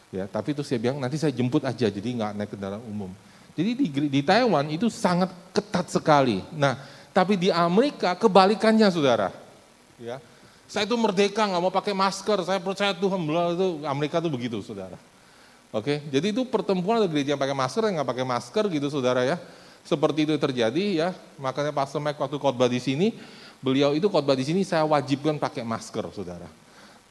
[0.09, 3.13] Ya, tapi itu saya bilang nanti saya jemput aja jadi nggak naik kendaraan umum.
[3.53, 6.41] Jadi di, di Taiwan itu sangat ketat sekali.
[6.57, 6.81] Nah,
[7.13, 9.29] tapi di Amerika kebalikannya saudara.
[10.01, 10.17] Ya,
[10.65, 13.21] saya itu merdeka nggak mau pakai masker, saya percaya Tuhan
[13.53, 15.10] itu Amerika itu begitu saudara.
[15.71, 19.23] Oke, jadi itu pertemuan ada gereja yang pakai masker yang nggak pakai masker gitu saudara
[19.23, 19.39] ya.
[19.81, 21.09] Seperti itu terjadi ya,
[21.41, 23.17] makanya Pastor Mike waktu khotbah di sini,
[23.63, 26.45] beliau itu khotbah di sini saya wajibkan pakai masker saudara.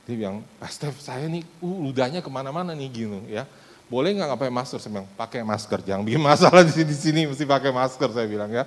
[0.05, 3.49] Dia bilang, Pastor saya nih uh, ludahnya ke mana-mana nih gitu ya
[3.91, 4.79] boleh nggak pakai masker?
[4.79, 8.47] Saya bilang, pakai masker, jangan bikin masalah di sini, sini mesti pakai masker, saya bilang
[8.47, 8.63] ya.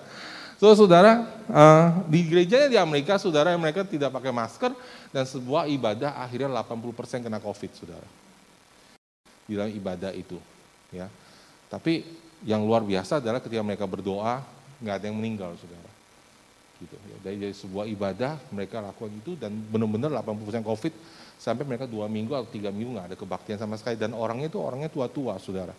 [0.59, 4.75] So saudara, uh, di gerejanya di Amerika, saudara mereka tidak pakai masker,
[5.15, 8.22] dan sebuah ibadah akhirnya 80% kena COVID, saudara.
[9.43, 10.39] Di dalam ibadah itu.
[10.93, 11.07] ya.
[11.67, 12.03] Tapi
[12.43, 14.43] yang luar biasa adalah ketika mereka berdoa,
[14.79, 15.91] nggak ada yang meninggal, saudara.
[16.79, 17.17] Gitu, ya.
[17.23, 20.93] Dari, dari sebuah ibadah, mereka lakukan itu, dan benar-benar 80% COVID,
[21.39, 24.63] sampai mereka dua minggu atau tiga minggu nggak ada kebaktian sama sekali dan orangnya itu
[24.63, 25.75] orangnya tua-tua saudara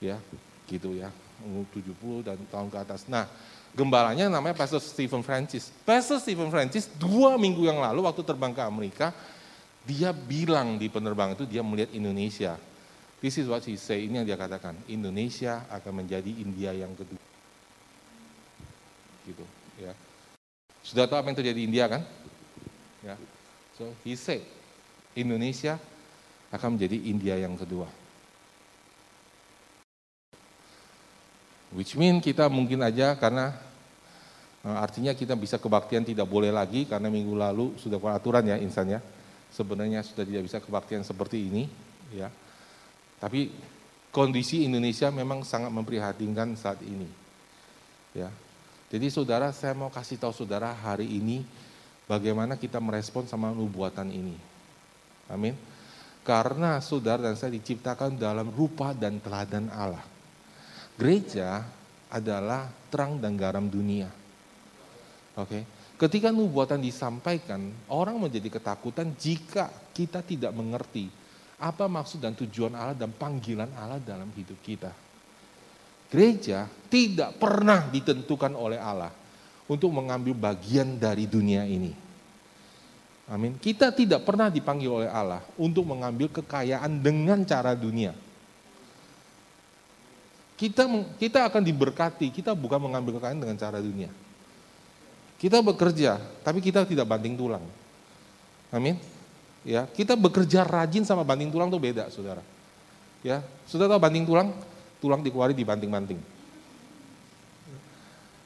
[0.00, 0.16] ya
[0.64, 1.12] gitu ya
[1.44, 3.28] umur 70 dan tahun ke atas nah
[3.74, 5.74] Gembalanya namanya Pastor Stephen Francis.
[5.82, 9.10] Pastor Stephen Francis dua minggu yang lalu waktu terbang ke Amerika,
[9.82, 12.54] dia bilang di penerbangan itu dia melihat Indonesia.
[13.24, 14.76] This is what he say, ini yang dia katakan.
[14.84, 17.24] Indonesia akan menjadi India yang kedua.
[19.24, 19.40] Gitu,
[19.80, 19.96] ya.
[20.84, 22.04] Sudah tahu apa yang terjadi di India kan?
[23.00, 23.16] Ya.
[23.80, 24.44] So he say,
[25.16, 25.80] Indonesia
[26.52, 27.88] akan menjadi India yang kedua.
[31.72, 33.56] Which mean kita mungkin aja karena
[34.68, 38.92] uh, artinya kita bisa kebaktian tidak boleh lagi karena minggu lalu sudah peraturan ya insan
[38.92, 39.00] ya.
[39.48, 41.72] Sebenarnya sudah tidak bisa kebaktian seperti ini
[42.12, 42.28] ya.
[43.24, 43.48] Tapi
[44.12, 47.08] kondisi Indonesia memang sangat memprihatinkan saat ini.
[48.12, 48.28] Ya.
[48.92, 51.40] Jadi saudara saya mau kasih tahu saudara hari ini
[52.04, 54.36] bagaimana kita merespon sama nubuatan ini.
[55.32, 55.56] Amin.
[56.20, 60.04] Karena saudara dan saya diciptakan dalam rupa dan teladan Allah.
[61.00, 61.64] Gereja
[62.12, 64.12] adalah terang dan garam dunia.
[65.40, 65.64] Oke.
[65.96, 71.23] Ketika nubuatan disampaikan, orang menjadi ketakutan jika kita tidak mengerti
[71.58, 74.90] apa maksud dan tujuan Allah dan panggilan Allah dalam hidup kita.
[76.10, 79.10] Gereja tidak pernah ditentukan oleh Allah
[79.66, 81.90] untuk mengambil bagian dari dunia ini.
[83.24, 83.56] Amin.
[83.56, 88.12] Kita tidak pernah dipanggil oleh Allah untuk mengambil kekayaan dengan cara dunia.
[90.54, 90.86] Kita
[91.18, 94.12] kita akan diberkati, kita bukan mengambil kekayaan dengan cara dunia.
[95.40, 97.64] Kita bekerja, tapi kita tidak banting tulang.
[98.70, 99.00] Amin.
[99.64, 102.44] Ya, kita bekerja rajin sama banting tulang itu beda, Saudara.
[103.24, 104.52] Ya, sudah tahu banting tulang?
[105.00, 106.20] Tulang dikeluarin dibanting-banting.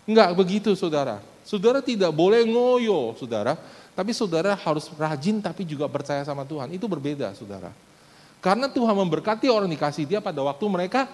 [0.07, 1.19] Enggak begitu, Saudara.
[1.43, 3.59] Saudara tidak boleh ngoyo, Saudara.
[3.99, 6.71] Tapi saudara harus rajin tapi juga percaya sama Tuhan.
[6.71, 7.75] Itu berbeda, Saudara.
[8.39, 11.11] Karena Tuhan memberkati orang dikasih dia pada waktu mereka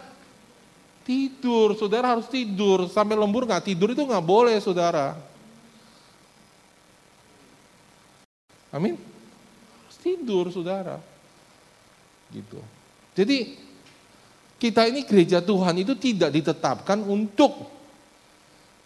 [1.04, 2.88] Tidur, saudara harus tidur.
[2.88, 5.12] Sampai lembur nggak tidur itu nggak boleh, saudara.
[8.72, 8.96] Amin.
[10.04, 11.00] Tidur, saudara.
[12.28, 12.60] Gitu.
[13.16, 13.56] Jadi
[14.60, 17.72] kita ini gereja Tuhan itu tidak ditetapkan untuk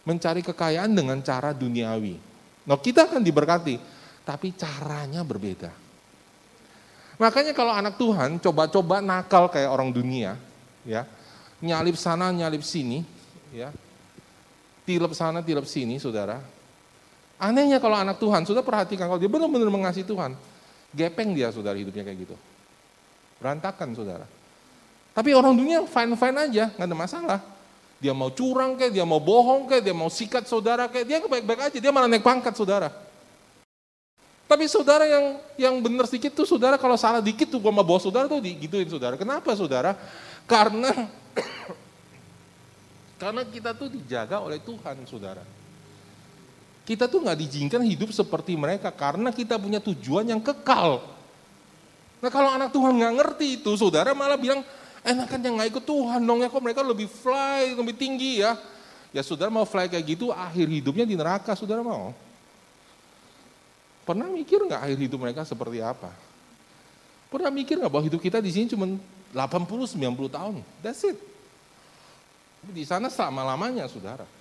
[0.07, 2.15] mencari kekayaan dengan cara duniawi.
[2.71, 3.75] Nah kita akan diberkati,
[4.23, 5.75] tapi caranya berbeda.
[7.19, 10.39] Makanya kalau anak Tuhan coba-coba nakal kayak orang dunia,
[10.87, 11.03] ya
[11.59, 13.03] nyalip sana, nyalip sini,
[13.51, 13.75] ya.
[14.87, 16.41] Tilep sana, tilep sini, saudara.
[17.39, 20.33] Anehnya kalau anak Tuhan, sudah perhatikan kalau dia benar-benar mengasihi Tuhan,
[20.93, 22.37] gepeng dia saudara hidupnya kayak gitu.
[23.39, 24.27] Berantakan saudara.
[25.13, 27.41] Tapi orang dunia fine-fine aja, nggak ada masalah.
[27.99, 31.61] Dia mau curang kayak, dia mau bohong kayak, dia mau sikat saudara kayak, dia baik-baik
[31.71, 32.95] aja, dia malah naik pangkat saudara.
[34.49, 35.25] Tapi saudara yang
[35.61, 39.15] yang benar sedikit tuh saudara kalau salah dikit tuh sama bos saudara tuh digituin saudara.
[39.21, 39.93] Kenapa saudara?
[40.49, 40.89] Karena
[43.21, 45.58] karena kita tuh dijaga oleh Tuhan, saudara.
[46.89, 51.05] Kita tuh nggak diizinkan hidup seperti mereka karena kita punya tujuan yang kekal.
[52.25, 54.65] Nah kalau anak Tuhan nggak ngerti itu, saudara malah bilang,
[55.05, 58.57] enakan yang nggak ikut Tuhan dong ya kok mereka lebih fly, lebih tinggi ya.
[59.13, 62.17] Ya saudara mau fly kayak gitu, akhir hidupnya di neraka, saudara mau.
[64.09, 66.09] Pernah mikir nggak akhir hidup mereka seperti apa?
[67.29, 68.89] Pernah mikir nggak bahwa hidup kita di sini cuma
[69.37, 69.93] 80-90
[70.33, 70.65] tahun.
[70.81, 71.21] That's it.
[72.65, 74.38] Di sana selama-lamanya saudara.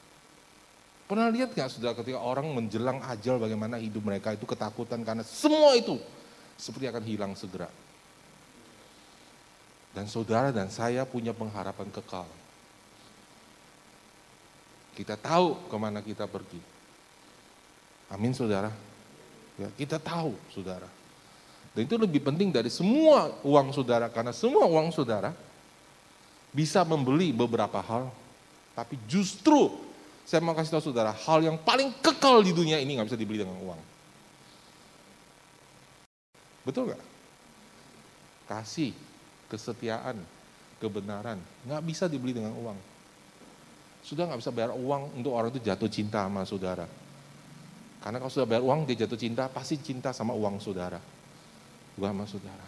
[1.07, 5.71] Pernah lihat nggak saudara ketika orang menjelang ajal bagaimana hidup mereka itu ketakutan karena semua
[5.79, 5.95] itu
[6.59, 7.71] seperti akan hilang segera.
[9.95, 12.27] Dan saudara dan saya punya pengharapan kekal.
[14.99, 16.59] Kita tahu ke mana kita pergi.
[18.11, 18.69] Amin saudara.
[19.55, 20.91] Ya, kita tahu saudara.
[21.71, 25.31] Dan itu lebih penting dari semua uang saudara, karena semua uang saudara
[26.51, 28.09] bisa membeli beberapa hal,
[28.73, 29.86] tapi justru
[30.27, 33.39] saya mau kasih tahu saudara, hal yang paling kekal di dunia ini nggak bisa dibeli
[33.47, 33.79] dengan uang.
[36.67, 37.03] Betul nggak?
[38.51, 38.91] Kasih,
[39.47, 40.19] kesetiaan,
[40.83, 42.75] kebenaran, nggak bisa dibeli dengan uang.
[44.03, 46.83] Sudah nggak bisa bayar uang untuk orang itu jatuh cinta sama saudara.
[48.03, 50.99] Karena kalau sudah bayar uang, dia jatuh cinta, pasti cinta sama uang saudara
[51.95, 52.67] Bukan sama saudara.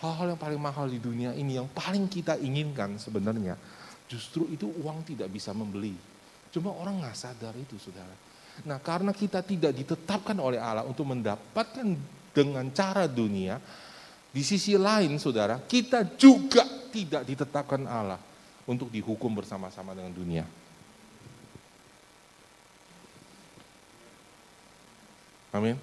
[0.00, 3.60] Hal-hal yang paling mahal di dunia ini, yang paling kita inginkan sebenarnya,
[4.08, 6.13] justru itu uang tidak bisa membeli.
[6.54, 8.14] Cuma orang nggak sadar itu saudara.
[8.62, 11.82] Nah karena kita tidak ditetapkan oleh Allah untuk mendapatkan
[12.30, 13.58] dengan cara dunia,
[14.30, 16.62] di sisi lain saudara, kita juga
[16.94, 18.22] tidak ditetapkan Allah
[18.70, 20.46] untuk dihukum bersama-sama dengan dunia.
[25.54, 25.78] Amin.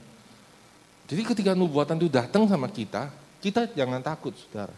[1.08, 3.12] Jadi ketika nubuatan itu datang sama kita,
[3.44, 4.76] kita jangan takut saudara.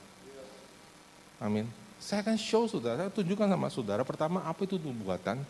[1.41, 1.65] Amin.
[1.97, 5.41] Saya akan show saudara, saya tunjukkan sama saudara pertama apa itu nubuatan.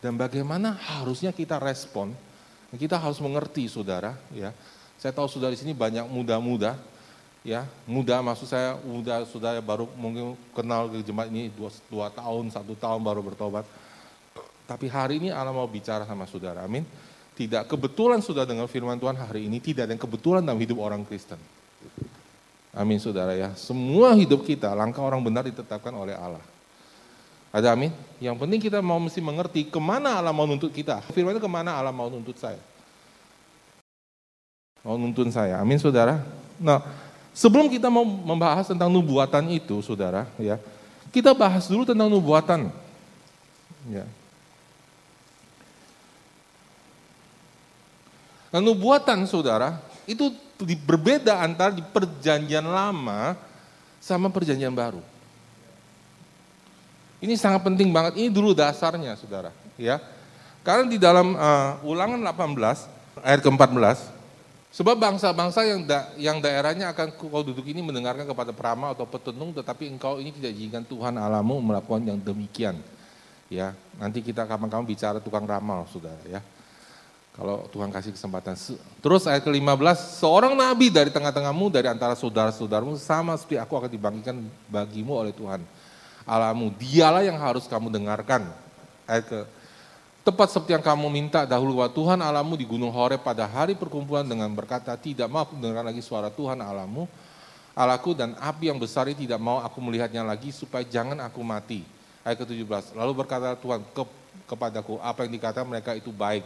[0.00, 2.12] Dan bagaimana harusnya kita respon?
[2.76, 4.12] Kita harus mengerti, saudara.
[4.34, 4.52] Ya,
[5.00, 6.76] saya tahu saudara di sini banyak muda-muda,
[7.44, 12.52] ya, muda maksud saya muda saudara baru mungkin kenal ke jemaat ini dua, dua tahun,
[12.52, 13.64] satu tahun baru bertobat.
[14.66, 16.82] Tapi hari ini Allah mau bicara sama saudara, amin.
[17.36, 21.04] Tidak kebetulan sudah dengar firman Tuhan hari ini, tidak ada yang kebetulan dalam hidup orang
[21.04, 21.38] Kristen.
[22.76, 23.52] Amin saudara ya.
[23.56, 26.42] Semua hidup kita, langkah orang benar ditetapkan oleh Allah.
[27.56, 27.88] Ada amin?
[28.20, 31.00] Yang penting kita mau mesti mengerti ke mana Allah mau nuntut kita.
[31.16, 32.60] Firman itu ke mana Allah mau nuntut saya.
[34.84, 35.56] Mau nuntun saya.
[35.56, 36.20] Amin saudara.
[36.60, 36.84] Nah
[37.32, 40.60] sebelum kita mau membahas tentang nubuatan itu saudara ya.
[41.08, 42.68] Kita bahas dulu tentang nubuatan.
[43.88, 44.04] Ya.
[48.52, 50.32] Nah, nubuatan saudara itu
[50.84, 53.36] berbeda antara di perjanjian lama
[54.00, 55.15] sama perjanjian baru.
[57.16, 58.20] Ini sangat penting banget.
[58.20, 59.48] Ini dulu dasarnya, saudara.
[59.80, 60.00] Ya,
[60.66, 63.98] karena di dalam uh, Ulangan 18 ayat ke-14,
[64.74, 69.54] sebab bangsa-bangsa yang da, yang daerahnya akan kau duduk ini mendengarkan kepada peramal atau petunung,
[69.54, 72.76] tetapi engkau ini tidak diizinkan Tuhan Alamu melakukan yang demikian.
[73.46, 76.18] Ya, nanti kita kapan-kapan bicara tukang ramal, saudara.
[76.26, 76.42] Ya,
[77.32, 78.58] kalau Tuhan kasih kesempatan.
[79.00, 84.36] Terus ayat ke-15, seorang nabi dari tengah-tengahmu, dari antara saudara-saudaramu, sama seperti aku akan dibangkitkan
[84.66, 85.62] bagimu oleh Tuhan
[86.26, 86.74] alamu.
[86.74, 88.50] Dialah yang harus kamu dengarkan.
[89.06, 89.38] Ayat ke
[90.26, 94.26] Tepat seperti yang kamu minta dahulu bahwa Tuhan alamu di Gunung Horeb pada hari perkumpulan
[94.26, 97.06] dengan berkata, tidak mau aku mendengar lagi suara Tuhan alamu,
[97.78, 101.86] alaku dan api yang besar ini tidak mau aku melihatnya lagi supaya jangan aku mati.
[102.26, 104.02] Ayat ke-17, lalu berkata Tuhan ke,
[104.50, 106.42] kepadaku, apa yang dikatakan mereka itu baik.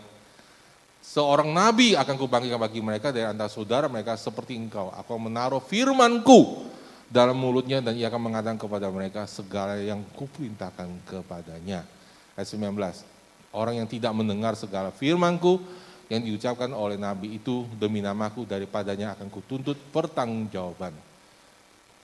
[1.00, 4.92] Seorang nabi akan kubangkitkan bagi mereka dari antara saudara mereka seperti engkau.
[4.92, 6.68] Aku menaruh firmanku
[7.10, 11.82] dalam mulutnya dan ia akan mengatakan kepada mereka segala yang kuperintahkan kepadanya.
[12.38, 12.70] Ayat 19,
[13.50, 15.58] orang yang tidak mendengar segala firmanku
[16.06, 20.94] yang diucapkan oleh nabi itu demi namaku daripadanya akan kutuntut pertanggungjawaban.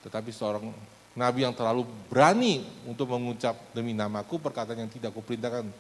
[0.02, 0.74] Tetapi seorang
[1.14, 5.70] nabi yang terlalu berani untuk mengucap demi namaku perkataan yang tidak kuperintahkan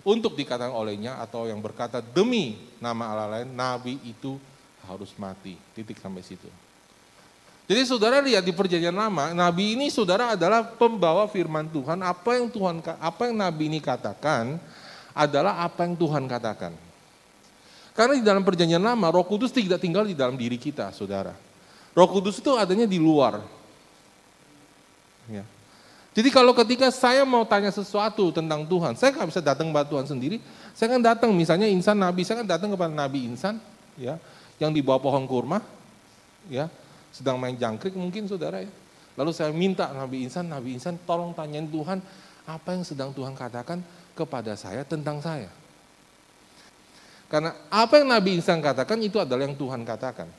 [0.00, 4.40] untuk dikatakan olehnya atau yang berkata demi nama Allah lain, nabi itu
[4.88, 5.60] harus mati.
[5.76, 6.48] Titik sampai situ.
[7.70, 12.02] Jadi saudara lihat di perjanjian lama, nabi ini saudara adalah pembawa firman Tuhan.
[12.02, 14.58] Apa yang Tuhan apa yang nabi ini katakan
[15.14, 16.74] adalah apa yang Tuhan katakan.
[17.94, 21.30] Karena di dalam perjanjian lama, Roh Kudus tidak tinggal di dalam diri kita, saudara.
[21.94, 23.38] Roh Kudus itu adanya di luar.
[25.30, 25.46] Ya.
[26.10, 30.10] Jadi kalau ketika saya mau tanya sesuatu tentang Tuhan, saya nggak bisa datang kepada Tuhan
[30.10, 30.42] sendiri.
[30.74, 33.62] Saya kan datang, misalnya insan nabi, saya kan datang kepada nabi insan,
[33.94, 34.18] ya,
[34.58, 35.62] yang di bawah pohon kurma,
[36.50, 36.66] ya,
[37.10, 38.70] sedang main jangkrik mungkin saudara ya.
[39.18, 41.98] Lalu saya minta Nabi Insan, Nabi Insan tolong tanyain Tuhan
[42.46, 43.82] apa yang sedang Tuhan katakan
[44.14, 45.50] kepada saya tentang saya.
[47.30, 50.30] Karena apa yang Nabi Insan katakan itu adalah yang Tuhan katakan.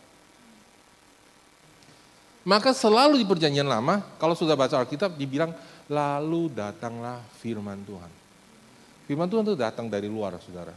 [2.42, 5.54] Maka selalu di perjanjian lama, kalau sudah baca Alkitab dibilang,
[5.86, 8.12] lalu datanglah firman Tuhan.
[9.06, 10.74] Firman Tuhan itu datang dari luar, saudara.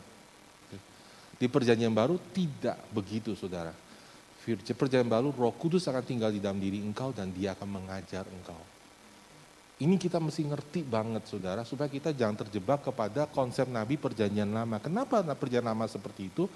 [1.41, 3.84] Di perjanjian baru tidak begitu, saudara
[4.53, 8.61] perjanjian baru roh kudus akan tinggal di dalam diri engkau dan dia akan mengajar engkau.
[9.75, 14.79] Ini kita mesti ngerti banget saudara, supaya kita jangan terjebak kepada konsep nabi perjanjian lama.
[14.79, 16.47] Kenapa perjanjian lama seperti itu?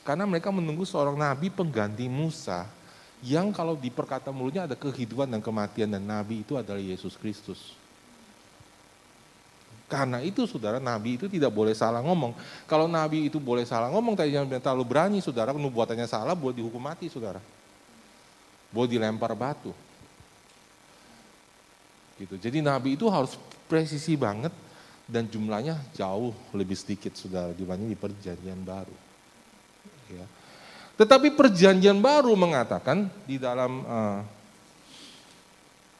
[0.00, 2.64] Karena mereka menunggu seorang nabi pengganti Musa,
[3.20, 7.81] yang kalau di perkata mulutnya ada kehidupan dan kematian dan nabi itu adalah Yesus Kristus.
[9.92, 12.32] Karena itu saudara, nabi itu tidak boleh salah ngomong.
[12.64, 16.80] Kalau nabi itu boleh salah ngomong, tadi jangan terlalu berani saudara, nubuatannya salah, boleh dihukum
[16.80, 17.36] mati saudara.
[18.72, 19.68] Boleh dilempar batu.
[22.16, 22.40] Gitu.
[22.40, 23.36] Jadi nabi itu harus
[23.68, 24.56] presisi banget
[25.04, 28.96] dan jumlahnya jauh lebih sedikit saudara dibanding di perjanjian baru.
[30.08, 30.24] Ya.
[30.96, 34.24] Tetapi perjanjian baru mengatakan di dalam uh,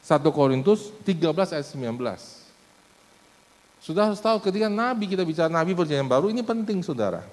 [0.00, 2.41] eh, 1 Korintus 13 ayat 19.
[3.83, 7.27] Sudah harus tahu ketika Nabi kita bicara Nabi perjanjian baru ini penting saudara.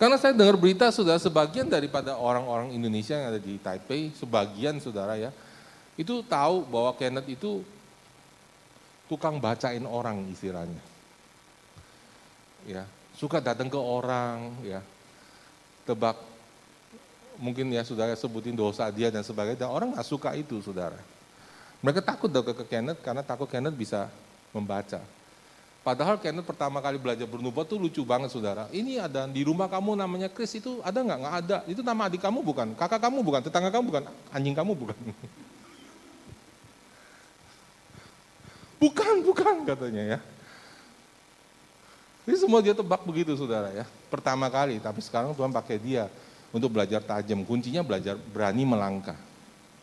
[0.00, 5.20] Karena saya dengar berita sudah sebagian daripada orang-orang Indonesia yang ada di Taipei, sebagian saudara
[5.20, 5.28] ya,
[6.00, 7.60] itu tahu bahwa Kenneth itu
[9.12, 10.80] tukang bacain orang istilahnya.
[12.64, 14.80] Ya, suka datang ke orang, ya,
[15.84, 16.16] tebak
[17.40, 21.00] mungkin ya saudara sebutin dosa dia dan sebagainya, dan orang nggak suka itu saudara.
[21.80, 24.12] Mereka takut dong ke Kenneth karena takut Kenneth bisa
[24.52, 25.00] membaca.
[25.80, 28.68] Padahal Kenneth pertama kali belajar bernubuat tuh lucu banget saudara.
[28.68, 31.18] Ini ada di rumah kamu namanya Chris itu ada nggak?
[31.24, 31.58] Nggak ada.
[31.64, 34.98] Itu nama adik kamu bukan, kakak kamu bukan, tetangga kamu bukan, anjing kamu bukan.
[38.80, 40.18] Bukan, bukan katanya ya.
[42.24, 43.84] Ini semua dia tebak begitu saudara ya.
[44.08, 46.08] Pertama kali, tapi sekarang Tuhan pakai dia
[46.50, 47.42] untuk belajar tajam.
[47.46, 49.18] Kuncinya belajar berani melangkah.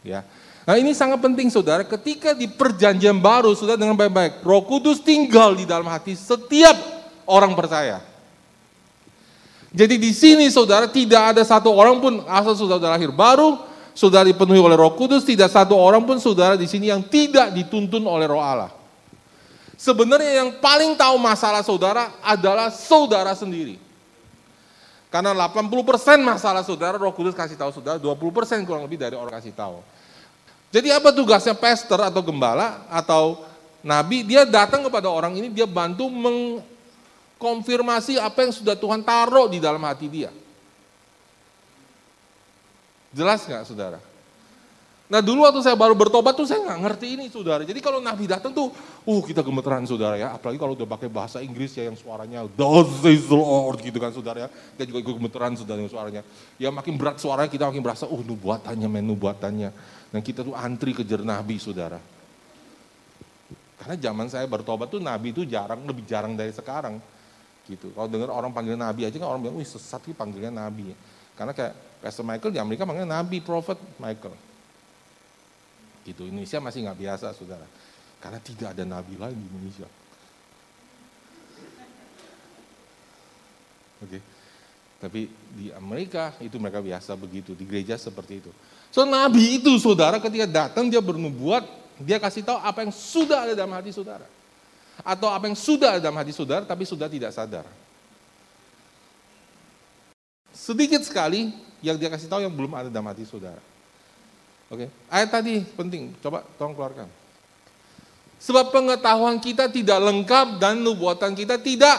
[0.04, 0.24] Ya.
[0.68, 5.56] Nah ini sangat penting saudara, ketika di perjanjian baru sudah dengan baik-baik, roh kudus tinggal
[5.56, 6.76] di dalam hati setiap
[7.24, 8.04] orang percaya.
[9.72, 13.64] Jadi di sini saudara tidak ada satu orang pun asal saudara lahir baru,
[13.96, 18.04] saudara dipenuhi oleh roh kudus, tidak satu orang pun saudara di sini yang tidak dituntun
[18.04, 18.72] oleh roh Allah.
[19.80, 23.87] Sebenarnya yang paling tahu masalah saudara adalah saudara sendiri.
[25.08, 29.56] Karena 80% masalah saudara, Roh Kudus kasih tahu saudara, 20% kurang lebih dari orang kasih
[29.56, 29.80] tahu.
[30.68, 33.40] Jadi apa tugasnya pastor atau gembala atau
[33.80, 34.28] nabi?
[34.28, 39.80] Dia datang kepada orang ini, dia bantu mengkonfirmasi apa yang sudah Tuhan taruh di dalam
[39.88, 40.28] hati dia.
[43.16, 44.04] Jelas nggak saudara?
[45.08, 47.64] Nah dulu waktu saya baru bertobat tuh saya nggak ngerti ini saudara.
[47.64, 48.76] Jadi kalau Nabi datang tuh,
[49.08, 50.36] uh kita gemeteran saudara ya.
[50.36, 54.48] Apalagi kalau udah pakai bahasa Inggris ya yang suaranya Thus the Lord gitu kan saudara
[54.48, 54.50] ya.
[54.52, 56.22] Kita juga ikut gemeteran saudara yang suaranya.
[56.60, 59.70] Ya makin berat suaranya kita makin berasa, uh nubuatannya men nubuatannya.
[60.12, 62.04] Dan kita tuh antri kejar Nabi saudara.
[63.80, 67.00] Karena zaman saya bertobat tuh Nabi itu jarang, lebih jarang dari sekarang.
[67.64, 67.96] Gitu.
[67.96, 70.92] Kalau dengar orang panggil Nabi aja kan orang bilang, wih sesat sih panggilnya Nabi.
[71.32, 74.47] Karena kayak Pastor Michael di Amerika panggilnya Nabi, Prophet Michael
[76.08, 76.24] Gitu.
[76.24, 77.68] Indonesia masih nggak biasa, saudara.
[78.24, 79.88] Karena tidak ada nabi lagi di Indonesia.
[84.00, 84.08] Oke.
[84.08, 84.22] Okay.
[84.98, 88.52] Tapi di Amerika itu mereka biasa begitu, di gereja seperti itu.
[88.90, 91.70] So nabi itu saudara ketika datang dia bernubuat,
[92.02, 94.26] dia kasih tahu apa yang sudah ada dalam hati saudara.
[95.06, 97.70] Atau apa yang sudah ada dalam hati saudara tapi sudah tidak sadar.
[100.50, 101.54] Sedikit sekali
[101.86, 103.62] yang dia kasih tahu yang belum ada dalam hati saudara.
[104.68, 107.08] Oke, ayat tadi penting, coba tolong keluarkan.
[108.38, 111.98] Sebab pengetahuan kita tidak lengkap dan nubuatan kita tidak.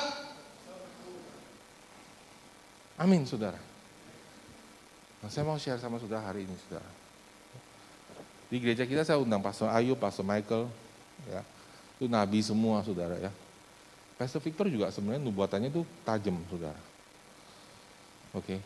[3.00, 3.59] Amin, saudara.
[5.18, 6.87] Nah, saya mau share sama saudara hari ini, saudara.
[8.48, 10.70] Di gereja kita saya undang Pastor Ayu, Pastor Michael,
[11.26, 11.42] ya,
[11.98, 13.33] itu nabi semua, saudara ya.
[14.18, 16.81] Pastor Victor juga sebenarnya nubuatannya itu tajam, saudara.
[18.35, 18.59] Oke,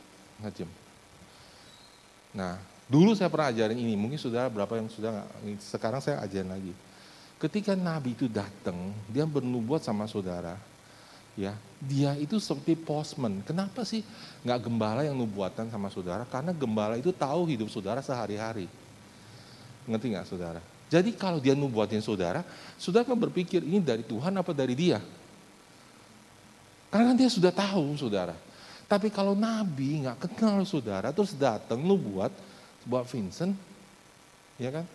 [0.42, 0.68] tajam.
[2.32, 2.56] Nah,
[2.92, 5.24] Dulu saya pernah ajarin ini, mungkin sudah berapa yang sudah
[5.64, 6.76] sekarang saya ajarin lagi.
[7.40, 10.60] Ketika Nabi itu datang, dia bernubuat sama saudara,
[11.32, 13.40] ya dia itu seperti postman.
[13.48, 14.04] Kenapa sih
[14.44, 16.28] nggak gembala yang nubuatan sama saudara?
[16.28, 18.68] Karena gembala itu tahu hidup saudara sehari-hari.
[19.88, 20.60] Ngerti nggak saudara?
[20.92, 22.44] Jadi kalau dia nubuatin saudara,
[22.76, 25.00] saudara kan berpikir ini dari Tuhan apa dari dia?
[26.92, 28.36] Karena dia sudah tahu saudara.
[28.84, 32.51] Tapi kalau Nabi nggak kenal saudara, terus datang nubuat,
[32.86, 33.54] buat Vincent,
[34.58, 34.86] ya kan?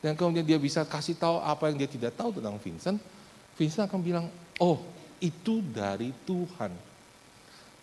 [0.00, 2.96] Dan kemudian dia bisa kasih tahu apa yang dia tidak tahu tentang Vincent,
[3.60, 4.80] Vincent akan bilang, oh
[5.20, 6.72] itu dari Tuhan.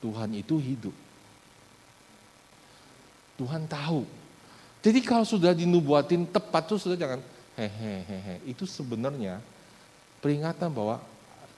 [0.01, 0.95] Tuhan itu hidup.
[3.38, 4.01] Tuhan tahu.
[4.81, 7.21] Jadi kalau sudah dinubuatin tepat tuh sudah jangan
[7.53, 8.41] hehehe.
[8.49, 9.41] Itu sebenarnya
[10.21, 10.97] peringatan bahwa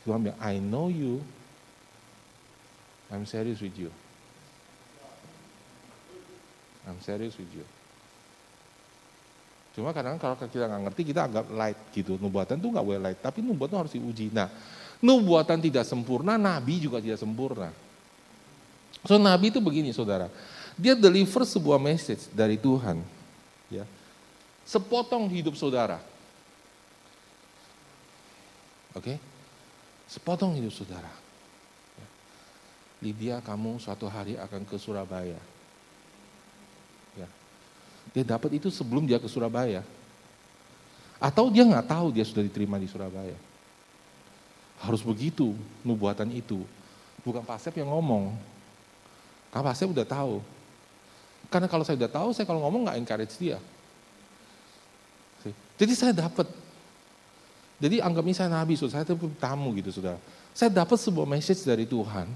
[0.04, 1.24] Tuhan bilang, I know you.
[3.08, 3.92] I'm serious with you.
[6.84, 7.64] I'm serious with you.
[9.80, 12.20] Cuma kadang kalau kita nggak ngerti kita agak light gitu.
[12.20, 14.28] Nubuatan tuh nggak boleh light, tapi nubuatan harus diuji.
[14.28, 14.52] Nah,
[15.00, 17.72] nubuatan tidak sempurna, nabi juga tidak sempurna.
[19.08, 20.28] So nabi itu begini saudara,
[20.76, 23.00] dia deliver sebuah message dari Tuhan,
[23.72, 23.88] ya,
[24.68, 26.04] sepotong hidup saudara.
[28.92, 29.18] Oke, okay?
[30.12, 31.08] sepotong hidup saudara.
[31.96, 32.08] Ya.
[33.00, 35.40] Lydia, kamu suatu hari akan ke Surabaya.
[38.14, 39.86] Dia dapat itu sebelum dia ke Surabaya.
[41.20, 43.36] Atau dia nggak tahu dia sudah diterima di Surabaya.
[44.80, 46.64] Harus begitu nubuatan itu.
[47.22, 48.32] Bukan Pasep yang ngomong.
[49.52, 50.40] Karena Pasep udah tahu.
[51.52, 53.60] Karena kalau saya udah tahu, saya kalau ngomong nggak encourage dia.
[55.80, 56.48] Jadi saya dapat.
[57.80, 60.20] Jadi anggap ini saya nabi, saya itu tamu gitu sudah.
[60.52, 62.28] Saya dapat sebuah message dari Tuhan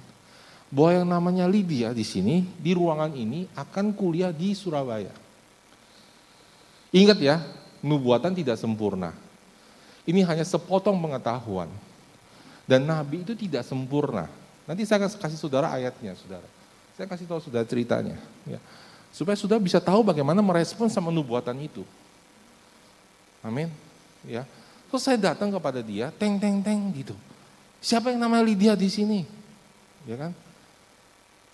[0.72, 5.23] bahwa yang namanya Lydia di sini di ruangan ini akan kuliah di Surabaya.
[6.94, 7.42] Ingat ya,
[7.82, 9.18] nubuatan tidak sempurna.
[10.06, 11.68] Ini hanya sepotong pengetahuan.
[12.70, 14.30] Dan nabi itu tidak sempurna.
[14.70, 16.46] Nanti saya akan kasih saudara ayatnya, saudara.
[16.94, 18.22] Saya kasih tahu saudara ceritanya.
[18.46, 18.62] Ya.
[19.10, 21.82] Supaya saudara bisa tahu bagaimana merespon sama nubuatan itu.
[23.42, 23.68] Amin.
[24.24, 24.46] Ya.
[24.88, 27.18] Terus saya datang kepada dia, teng teng teng gitu.
[27.84, 29.26] Siapa yang namanya Lydia di sini?
[30.06, 30.32] Ya kan?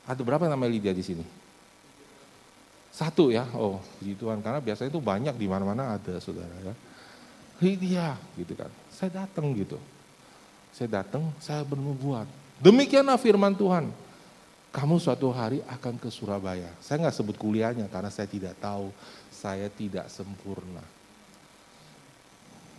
[0.05, 1.38] Ada berapa yang namanya Lydia di sini?
[2.99, 4.43] Satu ya, oh puji Tuhan.
[4.43, 6.75] Karena biasanya itu banyak di mana-mana ada saudara ya.
[7.63, 8.67] Iya, gitu kan.
[8.91, 9.79] Saya datang gitu.
[10.75, 12.27] Saya datang, saya bernubuat.
[12.59, 13.87] Demikianlah firman Tuhan.
[14.75, 16.75] Kamu suatu hari akan ke Surabaya.
[16.83, 18.91] Saya nggak sebut kuliahnya karena saya tidak tahu.
[19.31, 20.83] Saya tidak sempurna.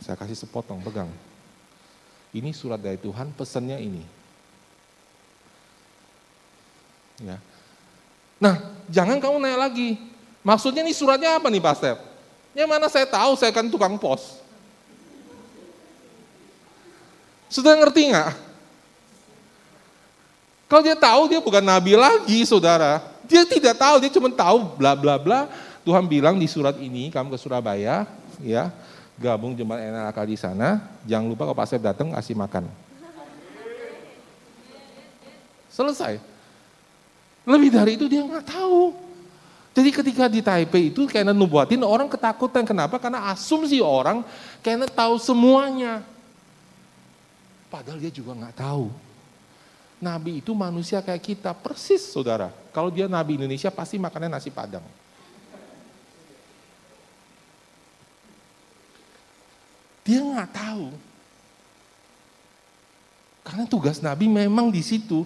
[0.05, 1.09] Saya kasih sepotong, pegang.
[2.37, 4.05] Ini surat dari Tuhan, pesannya ini.
[7.25, 7.41] Ya.
[8.41, 8.57] Nah,
[8.89, 10.01] jangan kamu nanya lagi.
[10.41, 12.01] Maksudnya ini suratnya apa nih, Pastor?
[12.57, 14.41] Yang mana saya tahu, saya kan tukang pos.
[17.53, 18.33] Sudah ngerti nggak?
[20.71, 23.03] Kalau dia tahu dia bukan nabi lagi, saudara.
[23.29, 25.51] Dia tidak tahu, dia cuma tahu bla bla bla.
[25.83, 28.07] Tuhan bilang di surat ini, kamu ke Surabaya,
[28.39, 28.71] ya,
[29.19, 30.81] gabung jemaat akal di sana.
[31.05, 32.71] Jangan lupa kalau Pak Sep datang kasih makan.
[35.71, 36.30] Selesai.
[37.49, 38.93] Lebih dari itu dia nggak tahu.
[39.71, 42.67] Jadi ketika di Taipei itu karena nubuatin orang ketakutan.
[42.67, 42.99] Kenapa?
[42.99, 44.27] Karena asumsi orang
[44.61, 46.03] karena tahu semuanya.
[47.71, 48.91] Padahal dia juga nggak tahu.
[50.01, 52.51] Nabi itu manusia kayak kita, persis saudara.
[52.73, 54.83] Kalau dia Nabi Indonesia pasti makannya nasi padang.
[60.03, 60.87] Dia nggak tahu.
[63.45, 65.23] Karena tugas Nabi memang di situ.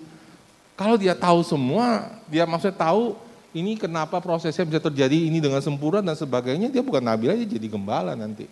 [0.75, 3.15] Kalau dia tahu semua, dia maksudnya tahu
[3.55, 7.67] ini kenapa prosesnya bisa terjadi ini dengan sempurna dan sebagainya, dia bukan Nabi aja jadi
[7.71, 8.51] gembala nanti.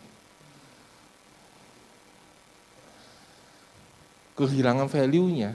[4.37, 5.53] kehilangan value-nya.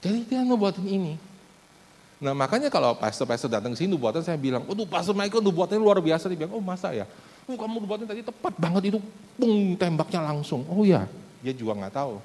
[0.00, 1.14] Jadi dia nubuatin ini.
[2.20, 6.00] Nah makanya kalau pastor-pastor datang ke sini nubuatan saya bilang, oh pastor Michael nubuatannya luar
[6.00, 6.28] biasa.
[6.32, 7.04] Dia bilang, oh masa ya?
[7.44, 8.98] Oh kamu nubuatin tadi tepat banget itu,
[9.36, 10.64] pung tembaknya langsung.
[10.68, 11.04] Oh ya,
[11.44, 12.20] dia juga nggak tahu.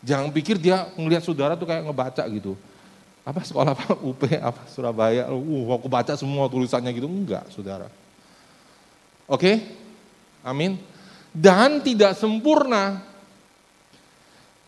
[0.00, 2.56] Jangan pikir dia ngelihat saudara tuh kayak ngebaca gitu.
[3.20, 7.92] Apa sekolah apa UP apa Surabaya, uh aku baca semua tulisannya gitu enggak, saudara.
[9.28, 9.44] Oke?
[9.44, 9.56] Okay?
[10.40, 10.80] Amin
[11.34, 13.06] dan tidak sempurna.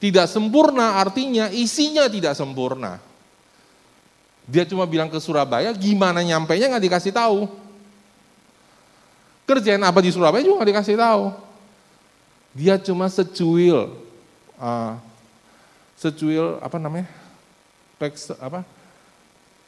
[0.03, 2.99] Tidak sempurna artinya isinya tidak sempurna.
[4.43, 7.47] Dia cuma bilang ke Surabaya, gimana nyampainya nggak dikasih tahu.
[9.47, 11.25] Kerjaan apa di Surabaya juga nggak dikasih tahu.
[12.53, 13.95] Dia cuma secuil,
[14.59, 14.99] uh,
[16.03, 17.07] secuil apa namanya,
[18.03, 18.67] Peks, apa,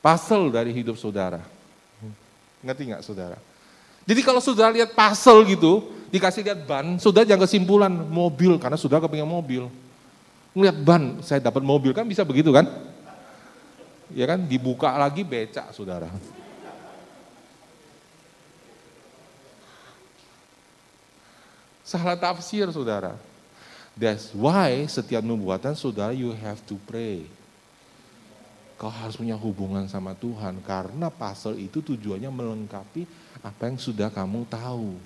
[0.02, 1.38] puzzle dari hidup saudara.
[2.58, 3.38] Ngerti nggak saudara?
[4.02, 8.98] Jadi kalau saudara lihat puzzle gitu, dikasih lihat ban, sudah jangan kesimpulan mobil karena sudah
[8.98, 9.70] kepengen mobil.
[10.50, 12.66] Ngeliat ban, saya dapat mobil kan bisa begitu kan?
[14.10, 16.10] Ya kan, dibuka lagi becak saudara.
[21.86, 23.14] Salah tafsir saudara.
[23.94, 27.30] That's why setiap nubuatan saudara you have to pray.
[28.74, 33.06] Kau harus punya hubungan sama Tuhan karena pasal itu tujuannya melengkapi
[33.38, 34.98] apa yang sudah kamu tahu.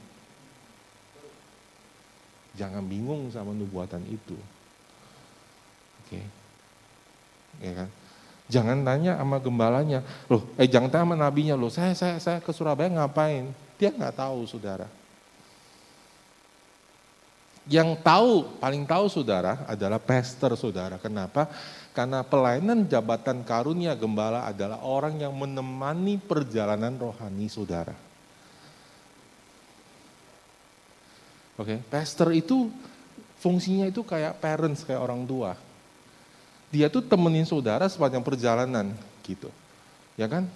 [2.57, 4.35] Jangan bingung sama nubuatan itu.
[6.03, 6.19] Oke.
[6.19, 6.25] Okay.
[7.61, 7.89] Ya kan?
[8.49, 12.49] Jangan tanya sama gembalanya, loh, eh jangan tanya sama nabinya, loh, saya saya saya ke
[12.49, 13.53] Surabaya ngapain?
[13.77, 14.89] Dia nggak tahu, saudara.
[17.69, 20.97] Yang tahu, paling tahu saudara adalah pastor saudara.
[20.97, 21.53] Kenapa?
[21.93, 27.93] Karena pelayanan jabatan karunia gembala adalah orang yang menemani perjalanan rohani saudara.
[31.61, 31.79] Oke, okay?
[31.93, 32.73] pastor itu
[33.43, 35.53] fungsinya itu kayak parents, kayak orang tua.
[36.73, 38.97] Dia tuh temenin saudara sepanjang perjalanan
[39.27, 39.53] gitu.
[40.17, 40.49] Ya kan?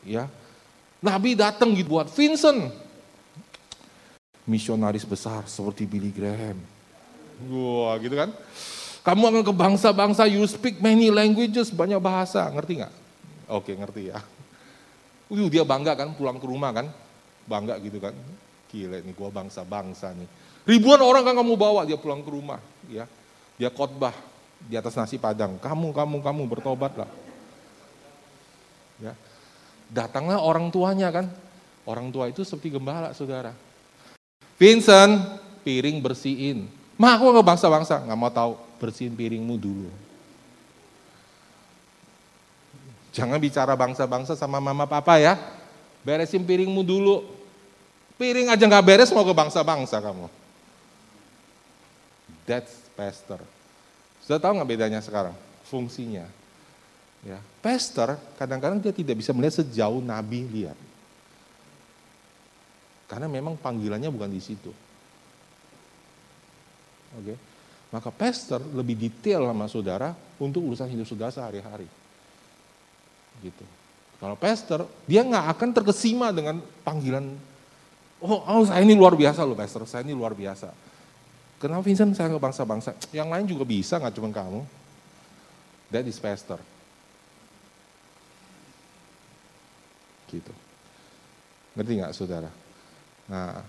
[0.00, 0.32] Ya.
[1.04, 2.87] Nabi datang gitu buat Vincent.
[4.48, 6.56] Misionaris besar seperti Billy Graham.
[7.52, 8.32] Wah, gitu kan?
[9.04, 12.92] Kamu akan ke bangsa-bangsa, you speak many languages, banyak bahasa, ngerti nggak?
[13.52, 14.24] Oke, ngerti ya.
[15.28, 16.88] Uh, dia bangga kan pulang ke rumah kan,
[17.44, 18.16] bangga gitu kan.
[18.72, 20.28] Gila nih gua bangsa-bangsa nih.
[20.64, 23.04] Ribuan orang kan kamu bawa dia pulang ke rumah, ya.
[23.60, 24.16] Dia khotbah
[24.64, 25.60] di atas nasi padang.
[25.60, 27.08] Kamu, kamu, kamu bertobatlah.
[29.00, 29.12] Ya.
[29.92, 31.28] Datanglah orang tuanya kan.
[31.88, 33.67] Orang tua itu seperti gembala, saudara.
[34.58, 36.66] Vincent, piring bersihin.
[36.98, 38.58] Ma, aku nggak bangsa-bangsa, nggak mau tahu.
[38.82, 39.90] Bersihin piringmu dulu.
[43.14, 45.38] Jangan bicara bangsa-bangsa sama mama papa ya.
[46.02, 47.26] Beresin piringmu dulu.
[48.18, 50.26] Piring aja nggak beres mau ke bangsa-bangsa kamu.
[52.46, 53.42] That's pastor.
[54.22, 55.34] Sudah tahu nggak bedanya sekarang?
[55.66, 56.26] Fungsinya.
[57.26, 60.78] Ya, pastor kadang-kadang dia tidak bisa melihat sejauh nabi lihat.
[63.08, 64.70] Karena memang panggilannya bukan di situ.
[67.16, 67.24] Oke.
[67.24, 67.36] Okay?
[67.88, 71.88] Maka pastor lebih detail sama saudara untuk urusan hidup saudara sehari-hari.
[73.40, 73.64] Gitu.
[74.20, 77.32] Kalau pastor, dia nggak akan terkesima dengan panggilan
[78.18, 80.74] Oh, oh saya ini luar biasa loh pastor, saya ini luar biasa.
[81.62, 82.94] Kenapa Vincent saya ke bangsa-bangsa?
[83.14, 84.62] Yang lain juga bisa, nggak cuma kamu.
[85.94, 86.58] That is pastor.
[90.26, 90.50] Gitu.
[91.78, 92.50] Ngerti nggak saudara?
[93.28, 93.60] Nah,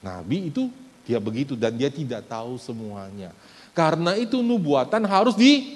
[0.00, 0.70] Nabi itu
[1.04, 3.34] dia begitu dan dia tidak tahu semuanya.
[3.74, 5.66] Karena itu nubuatan harus diuji.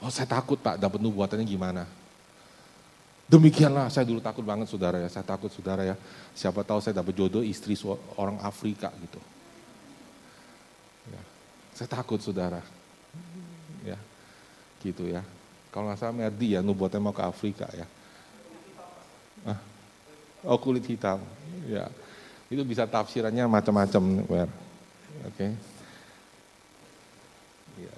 [0.00, 1.84] Oh saya takut pak dapat nubuatannya gimana.
[3.30, 5.94] Demikianlah saya dulu takut banget saudara ya, saya takut saudara ya.
[6.34, 7.78] Siapa tahu saya dapat jodoh istri
[8.18, 9.22] orang Afrika gitu.
[11.14, 11.22] Ya,
[11.76, 12.58] saya takut saudara.
[13.86, 13.94] Ya,
[14.82, 15.22] gitu ya.
[15.70, 17.86] Kalau nggak salah Merdi ya nubuatnya mau ke Afrika ya.
[20.40, 21.20] Oh kulit hitam,
[21.68, 21.92] ya.
[22.48, 24.48] Itu bisa tafsirannya macam-macam, Oke.
[25.36, 25.50] Okay.
[27.84, 27.94] Ya.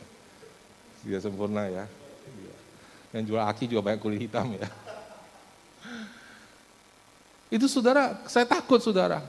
[1.06, 1.86] Tidak sempurna ya.
[2.42, 2.56] ya.
[3.14, 4.66] Yang jual aki juga banyak kulit hitam ya.
[7.52, 9.22] Itu saudara, saya takut saudara.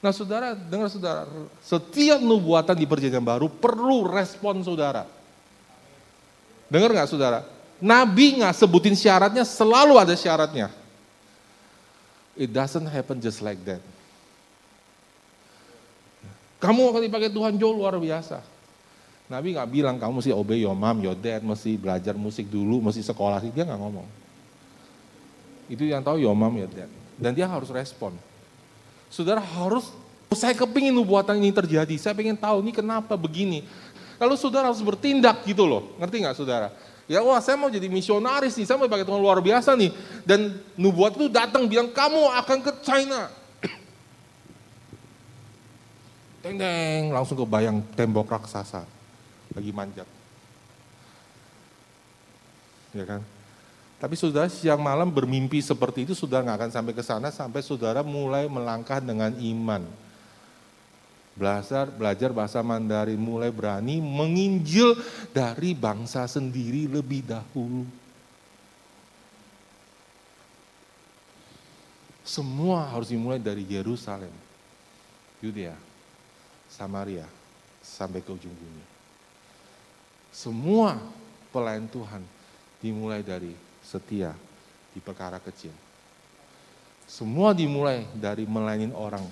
[0.00, 1.28] Nah saudara, dengar saudara,
[1.60, 5.04] setiap nubuatan di perjanjian baru perlu respon saudara.
[6.72, 7.59] Dengar nggak saudara?
[7.80, 10.68] Nabi nggak sebutin syaratnya, selalu ada syaratnya.
[12.36, 13.80] It doesn't happen just like that.
[16.60, 18.44] Kamu akan dipakai Tuhan jauh luar biasa.
[19.32, 23.00] Nabi nggak bilang kamu mesti obey your mom, your dad, mesti belajar musik dulu, mesti
[23.00, 24.08] sekolah sih dia nggak ngomong.
[25.72, 26.90] Itu yang tahu your mom, your dad.
[27.16, 28.12] Dan dia harus respon.
[29.08, 29.88] Saudara harus,
[30.36, 33.64] saya kepingin nubuatan ini terjadi, saya pengen tahu ini kenapa begini.
[34.20, 36.68] Lalu saudara harus bertindak gitu loh, ngerti nggak saudara?
[37.10, 39.90] Ya wah saya mau jadi misionaris nih, saya mau pakai Tuhan luar biasa nih.
[40.22, 43.26] Dan nubuat itu datang bilang kamu akan ke China.
[46.46, 48.86] Teng-teng, langsung kebayang tembok raksasa.
[49.50, 50.06] Lagi manjat.
[52.94, 53.26] Ya kan?
[53.98, 58.06] Tapi saudara siang malam bermimpi seperti itu sudah nggak akan sampai ke sana sampai saudara
[58.06, 59.82] mulai melangkah dengan iman
[61.34, 64.98] belajar belajar bahasa Mandarin, mulai berani menginjil
[65.30, 67.86] dari bangsa sendiri lebih dahulu.
[72.30, 74.30] Semua harus dimulai dari Yerusalem,
[75.42, 75.74] Yudea,
[76.70, 77.26] Samaria,
[77.82, 78.84] sampai ke ujung bumi.
[80.30, 80.94] Semua
[81.50, 82.22] pelayan Tuhan
[82.78, 83.50] dimulai dari
[83.82, 84.30] setia
[84.94, 85.74] di perkara kecil.
[87.10, 89.26] Semua dimulai dari melayani orang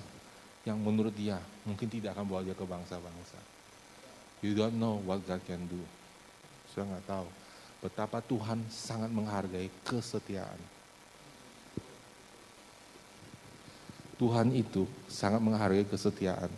[0.66, 1.38] yang menurut dia
[1.68, 3.38] mungkin tidak akan bawa dia ke bangsa-bangsa.
[4.40, 5.82] You don't know what God can do.
[6.72, 7.28] Saya nggak tahu
[7.84, 10.58] betapa Tuhan sangat menghargai kesetiaan.
[14.18, 16.50] Tuhan itu sangat menghargai kesetiaan.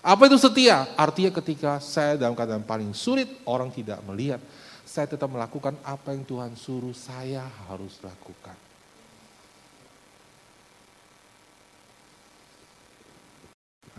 [0.00, 0.88] Apa itu setia?
[0.96, 4.40] Artinya ketika saya dalam keadaan paling sulit, orang tidak melihat,
[4.82, 8.56] saya tetap melakukan apa yang Tuhan suruh saya harus lakukan.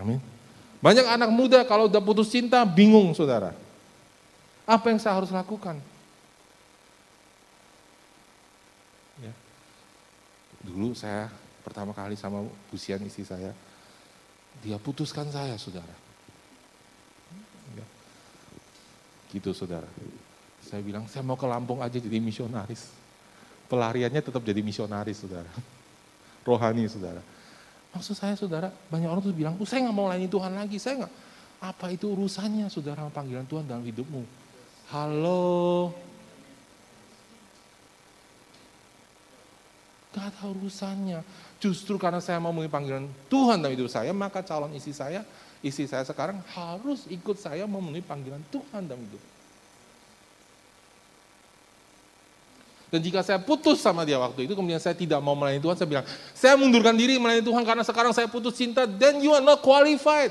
[0.01, 0.42] Amin.
[0.83, 3.55] Banyak anak muda kalau udah putus cinta bingung saudara.
[4.67, 5.79] Apa yang saya harus lakukan?
[9.23, 9.31] Ya.
[10.59, 11.31] Dulu saya
[11.63, 12.43] pertama kali sama
[12.75, 13.55] usian istri saya,
[14.59, 15.95] dia putuskan saya saudara.
[17.79, 17.87] Ya.
[19.31, 19.87] Gitu saudara.
[20.67, 22.91] Saya bilang saya mau ke Lampung aja jadi misionaris.
[23.71, 25.47] Pelariannya tetap jadi misionaris saudara.
[26.47, 27.23] Rohani saudara.
[27.93, 31.05] Maksud saya saudara, banyak orang tuh bilang, oh, saya nggak mau layani Tuhan lagi, saya
[31.05, 31.13] nggak.
[31.63, 34.25] Apa itu urusannya saudara panggilan Tuhan dalam hidupmu?
[34.91, 35.93] Halo.
[40.13, 41.25] Gak ada urusannya.
[41.57, 45.25] Justru karena saya mau memenuhi panggilan Tuhan dalam hidup saya, maka calon istri saya,
[45.63, 49.32] istri saya sekarang harus ikut saya memenuhi panggilan Tuhan dalam hidup.
[52.93, 55.89] Dan jika saya putus sama dia waktu itu, kemudian saya tidak mau melayani Tuhan, saya
[55.89, 56.05] bilang,
[56.37, 60.29] saya mundurkan diri melayani Tuhan karena sekarang saya putus cinta, then you are not qualified.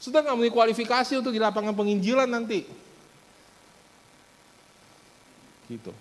[0.00, 2.64] Sudah nggak memiliki kualifikasi untuk di lapangan penginjilan nanti.
[5.68, 5.92] Gitu.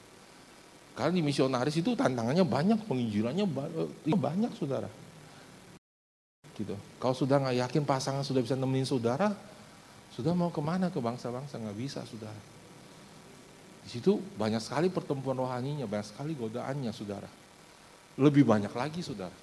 [0.95, 3.43] Karena di misionaris itu tantangannya banyak, penginjilannya
[4.07, 4.87] eh, banyak saudara.
[6.55, 6.79] Gitu.
[6.95, 9.35] Kalau sudah nggak yakin pasangan sudah bisa nemenin saudara,
[10.15, 12.50] sudah mau ke mana ke bangsa-bangsa nggak bisa saudara.
[13.81, 17.29] Di situ banyak sekali pertemuan rohaninya, banyak sekali godaannya, saudara.
[18.19, 19.33] Lebih banyak lagi, saudara.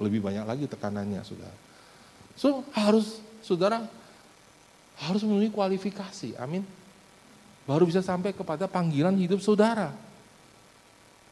[0.00, 1.56] Lebih banyak lagi tekanannya, saudara.
[2.36, 3.84] So, harus, saudara,
[5.00, 6.64] harus memenuhi kualifikasi, amin.
[7.64, 9.92] Baru bisa sampai kepada panggilan hidup saudara.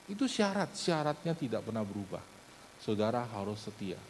[0.09, 2.25] Itu syarat, syaratnya tidak pernah berubah.
[2.81, 4.01] Saudara harus setia.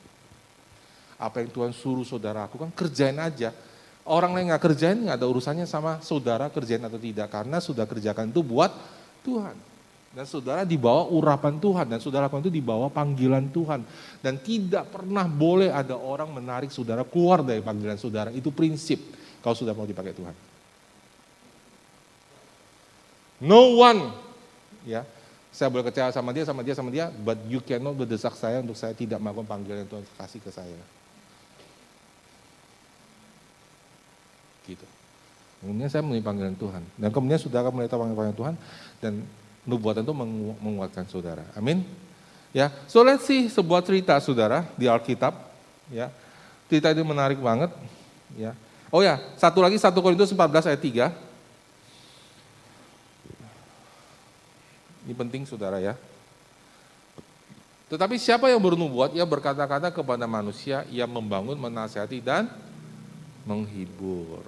[1.19, 3.51] Apa yang Tuhan suruh saudara lakukan, kerjain aja
[4.09, 8.33] Orang lain nggak kerjain nggak ada urusannya sama saudara kerjain atau tidak karena sudah kerjakan
[8.33, 8.73] itu buat
[9.21, 9.57] Tuhan.
[10.09, 13.85] Dan saudara dibawa urapan Tuhan dan saudara itu dibawa panggilan Tuhan.
[14.25, 18.33] Dan tidak pernah boleh ada orang menarik saudara keluar dari panggilan saudara.
[18.33, 18.97] Itu prinsip
[19.45, 20.35] kalau sudah mau dipakai Tuhan.
[23.39, 24.11] No one,
[24.83, 25.07] ya,
[25.55, 28.75] saya boleh kecewa sama dia, sama dia, sama dia, but you cannot berdesak saya untuk
[28.75, 30.98] saya tidak melakukan panggilan Tuhan kasih ke saya.
[34.69, 34.85] Gitu.
[35.65, 36.85] Kemudian saya memenuhi panggilan Tuhan.
[37.01, 38.55] Dan kemudian saudara mulai tahu panggilan Tuhan
[39.01, 39.25] dan
[39.65, 40.15] nubuatan itu
[40.61, 41.43] menguatkan saudara.
[41.57, 41.83] Amin.
[42.53, 45.37] Ya, so let's see sebuah cerita saudara di Alkitab.
[45.93, 46.09] Ya,
[46.69, 47.73] cerita ini menarik banget.
[48.37, 48.57] Ya,
[48.89, 51.13] oh ya, satu lagi satu Korintus 14 ayat 3.
[55.09, 55.97] Ini penting saudara ya.
[57.89, 62.53] Tetapi siapa yang bernubuat, ia berkata-kata kepada manusia, ia membangun, menasihati, dan
[63.49, 64.45] menghibur.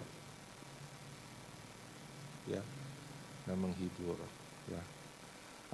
[2.44, 2.60] Ya,
[3.51, 4.14] dan menghibur.
[4.70, 4.82] Ya.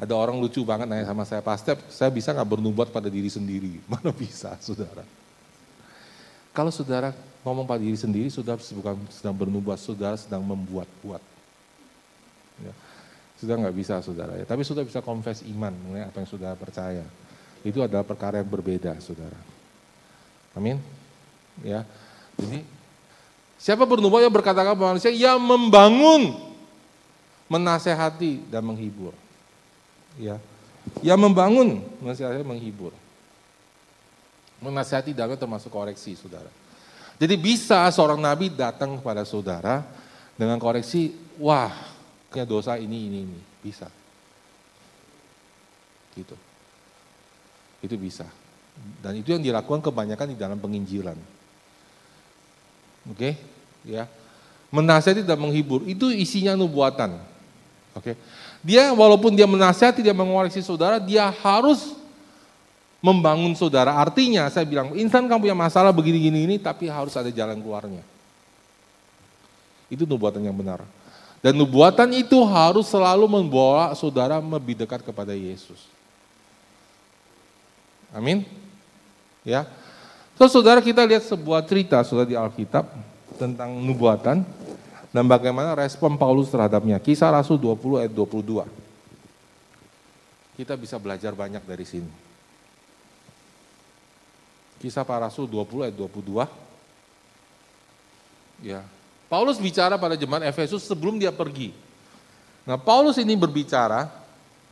[0.00, 3.28] Ada orang lucu banget nanya sama saya, Pak Step, saya bisa nggak bernubuat pada diri
[3.28, 3.80] sendiri?
[3.92, 5.04] Mana bisa, saudara?
[6.56, 7.12] Kalau saudara
[7.44, 11.20] ngomong pada diri sendiri, saudara bukan sedang bernubuat, saudara sedang membuat-buat.
[12.64, 12.72] Ya.
[13.36, 17.04] Sudah nggak bisa saudara ya, tapi sudah bisa confess iman mengenai apa yang saudara percaya.
[17.60, 19.36] Itu adalah perkara yang berbeda saudara.
[20.56, 20.80] Amin.
[21.60, 21.84] Ya.
[22.40, 22.64] Jadi
[23.60, 26.45] siapa bernubuat yang berkata kepada manusia yang membangun,
[27.46, 29.14] menasehati dan menghibur.
[30.18, 30.38] Ya.
[31.02, 31.68] Yang membangun,
[32.02, 32.94] menasehati menghibur.
[34.62, 36.48] Menasehati dalam termasuk koreksi saudara.
[37.16, 39.84] Jadi bisa seorang nabi datang kepada saudara
[40.36, 41.72] dengan koreksi, wah
[42.28, 43.40] punya dosa ini, ini, ini.
[43.64, 43.88] Bisa.
[46.12, 46.36] Gitu.
[47.80, 48.28] Itu bisa.
[49.00, 51.16] Dan itu yang dilakukan kebanyakan di dalam penginjilan.
[53.06, 53.32] Oke, okay?
[53.86, 54.04] ya.
[54.68, 57.16] Menasihati dan menghibur, itu isinya nubuatan.
[57.96, 58.12] Oke.
[58.60, 61.96] Dia walaupun dia menasihati, dia mengoreksi saudara, dia harus
[63.00, 63.96] membangun saudara.
[63.96, 68.04] Artinya saya bilang, insan kamu punya masalah begini-gini ini, tapi harus ada jalan keluarnya.
[69.88, 70.84] Itu nubuatan yang benar.
[71.40, 75.86] Dan nubuatan itu harus selalu membawa saudara lebih dekat kepada Yesus.
[78.10, 78.42] Amin.
[79.46, 79.68] Ya.
[80.34, 82.90] So, saudara kita lihat sebuah cerita sudah di Alkitab
[83.38, 84.42] tentang nubuatan
[85.16, 87.00] dan bagaimana respon Paulus terhadapnya.
[87.00, 88.68] Kisah Rasul 20 ayat 22.
[90.60, 92.12] Kita bisa belajar banyak dari sini.
[94.76, 96.44] Kisah para Rasul 20 ayat 22.
[98.60, 98.84] Ya,
[99.32, 101.72] Paulus bicara pada jemaat Efesus sebelum dia pergi.
[102.68, 104.12] Nah, Paulus ini berbicara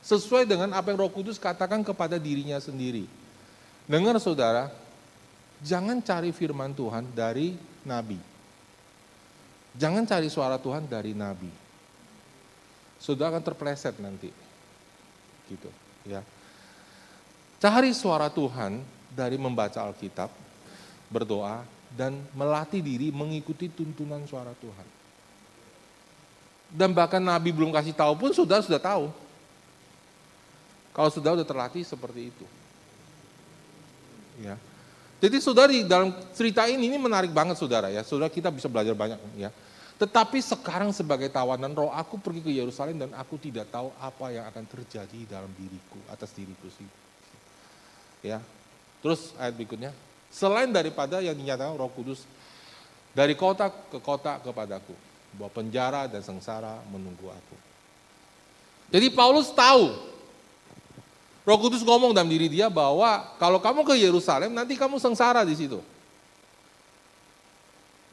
[0.05, 3.09] sesuai dengan apa yang Roh Kudus katakan kepada dirinya sendiri.
[3.88, 4.68] Dengar saudara,
[5.64, 7.57] jangan cari firman Tuhan dari
[7.88, 8.34] nabi.
[9.74, 11.50] Jangan cari suara Tuhan dari nabi.
[13.02, 14.30] Saudara akan terpleset nanti.
[15.50, 15.68] Gitu,
[16.06, 16.22] ya.
[17.58, 18.80] Cari suara Tuhan
[19.12, 20.30] dari membaca Alkitab,
[21.10, 24.88] berdoa, dan melatih diri mengikuti tuntunan suara Tuhan.
[26.74, 29.06] Dan bahkan Nabi belum kasih tahu pun sudah sudah tahu.
[30.90, 32.46] Kalau sudah sudah terlatih seperti itu.
[34.42, 34.58] Ya.
[35.24, 38.04] Jadi saudara di dalam cerita ini ini menarik banget saudara ya.
[38.04, 39.48] Saudara kita bisa belajar banyak ya.
[39.96, 44.44] Tetapi sekarang sebagai tawanan roh aku pergi ke Yerusalem dan aku tidak tahu apa yang
[44.52, 46.84] akan terjadi dalam diriku atas diriku sih.
[48.20, 48.44] Ya.
[49.00, 49.96] Terus ayat berikutnya,
[50.28, 52.26] Selain daripada yang dinyatakan roh kudus
[53.16, 54.92] dari kota ke kota kepadaku.
[55.40, 57.56] Bahwa penjara dan sengsara menunggu aku.
[58.92, 60.13] Jadi Paulus tahu
[61.45, 65.53] Roh Kudus ngomong dalam diri dia bahwa kalau kamu ke Yerusalem nanti kamu sengsara di
[65.53, 65.78] situ.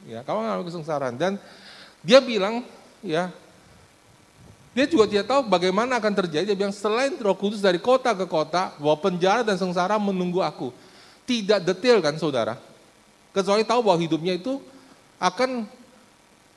[0.04, 1.40] Ya, kamu akan kesengsaraan dan
[2.04, 2.66] dia bilang
[3.00, 3.32] ya
[4.72, 6.52] dia juga tidak tahu bagaimana akan terjadi.
[6.52, 10.76] Dia bilang selain Roh Kudus dari kota ke kota bahwa penjara dan sengsara menunggu aku
[11.24, 12.60] tidak detail kan saudara.
[13.32, 14.60] Kecuali tahu bahwa hidupnya itu
[15.16, 15.64] akan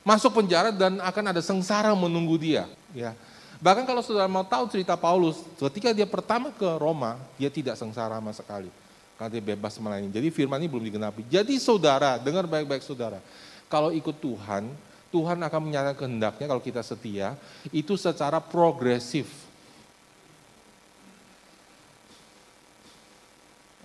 [0.02, 2.66] masuk penjara dan akan ada sengsara menunggu dia.
[2.90, 3.14] Ya.
[3.64, 8.20] Bahkan kalau saudara mau tahu cerita Paulus, ketika dia pertama ke Roma, dia tidak sengsara
[8.20, 8.68] sama sekali.
[9.16, 10.12] Karena dia bebas melayani.
[10.12, 11.24] Jadi firman ini belum digenapi.
[11.32, 13.24] Jadi saudara, dengar baik-baik saudara.
[13.72, 14.68] Kalau ikut Tuhan,
[15.08, 17.40] Tuhan akan menyatakan kehendaknya kalau kita setia,
[17.72, 19.32] itu secara progresif.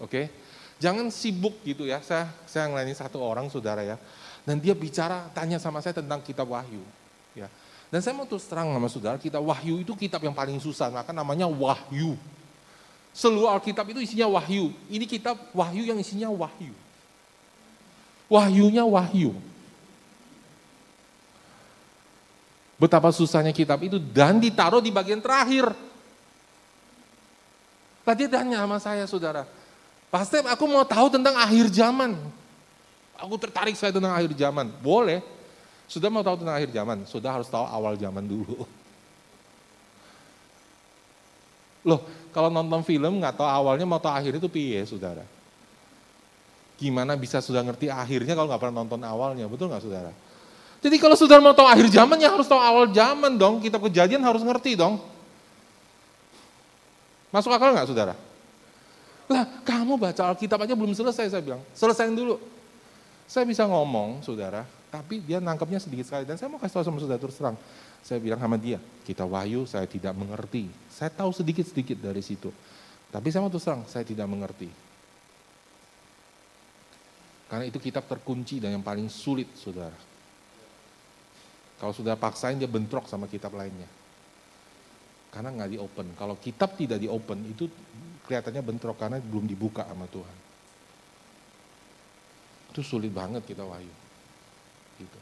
[0.03, 0.27] Oke?
[0.75, 2.03] Jangan sibuk gitu ya.
[2.03, 3.95] Saya saya ngelayani satu orang saudara ya.
[4.43, 6.83] Dan dia bicara tanya sama saya tentang kitab Wahyu.
[7.31, 7.47] Ya.
[7.89, 11.09] Dan saya mau terus terang sama saudara, kitab Wahyu itu kitab yang paling susah, maka
[11.09, 12.13] namanya Wahyu.
[13.09, 14.69] Seluruh Alkitab itu isinya Wahyu.
[14.87, 16.71] Ini kitab Wahyu yang isinya Wahyu.
[18.29, 19.33] Wahyunya Wahyu.
[22.77, 25.73] Betapa susahnya kitab itu dan ditaruh di bagian terakhir.
[28.05, 29.43] Tadi tanya sama saya saudara,
[30.09, 32.17] Pasti aku mau tahu tentang akhir zaman.
[33.13, 34.73] Aku tertarik saya tentang akhir zaman.
[34.81, 35.21] Boleh.
[35.89, 38.61] Sudah mau tahu tentang akhir zaman, sudah harus tahu awal zaman dulu.
[41.81, 45.25] Loh, kalau nonton film nggak tahu awalnya mau tahu akhir itu piye, saudara?
[46.77, 50.13] Gimana bisa sudah ngerti akhirnya kalau nggak pernah nonton awalnya, betul nggak saudara?
[50.79, 54.21] Jadi kalau saudara mau tahu akhir zaman ya harus tahu awal zaman dong, kitab kejadian
[54.21, 55.01] harus ngerti dong.
[57.33, 58.13] Masuk akal nggak saudara?
[59.25, 62.37] Lah kamu baca Alkitab aja belum selesai saya bilang, selesaiin dulu.
[63.29, 66.25] Saya bisa ngomong saudara, tapi dia nangkapnya sedikit sekali.
[66.25, 67.57] Dan saya mau kasih tahu sama saudara terus terang.
[68.01, 70.65] Saya bilang sama dia, kita wahyu saya tidak mengerti.
[70.89, 72.49] Saya tahu sedikit-sedikit dari situ.
[73.09, 74.69] Tapi saya mau terus terang, saya tidak mengerti.
[77.49, 79.97] Karena itu kitab terkunci dan yang paling sulit, saudara.
[81.79, 83.87] Kalau sudah paksain dia bentrok sama kitab lainnya.
[85.29, 86.07] Karena nggak di open.
[86.17, 87.69] Kalau kitab tidak di open itu
[88.25, 90.37] kelihatannya bentrok karena belum dibuka sama Tuhan.
[92.73, 94.08] Itu sulit banget kita wahyu.
[94.99, 95.19] Gitu.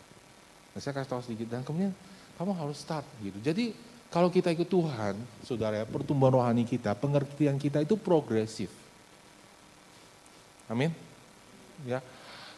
[0.74, 1.94] Nah, saya kasih tahu sedikit dan kemudian
[2.38, 3.38] kamu harus start gitu.
[3.42, 3.74] Jadi
[4.08, 8.72] kalau kita ikut Tuhan, saudara pertumbuhan rohani kita, pengertian kita itu progresif.
[10.68, 10.92] Amin.
[11.86, 12.00] Ya.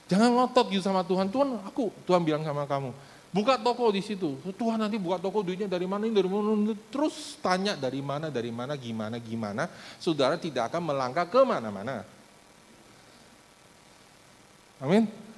[0.10, 1.30] Jangan ngotot gitu sama Tuhan.
[1.30, 2.90] Tuhan, aku Tuhan bilang sama kamu,
[3.30, 4.38] buka toko di situ.
[4.58, 8.50] Tuhan nanti buka toko duitnya dari mana ini dari mana terus tanya dari mana dari
[8.50, 9.70] mana gimana gimana.
[10.02, 12.06] Saudara tidak akan melangkah ke mana-mana.
[14.82, 15.29] Amin.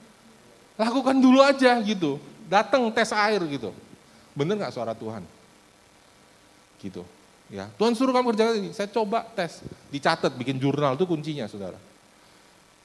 [0.81, 2.17] Lakukan dulu aja gitu.
[2.49, 3.69] Datang tes air gitu.
[4.33, 5.21] Bener nggak suara Tuhan?
[6.81, 7.05] Gitu.
[7.51, 8.71] Ya, Tuhan suruh kamu kerja ini.
[8.71, 9.59] Saya coba tes,
[9.91, 11.75] dicatat, bikin jurnal itu kuncinya, saudara.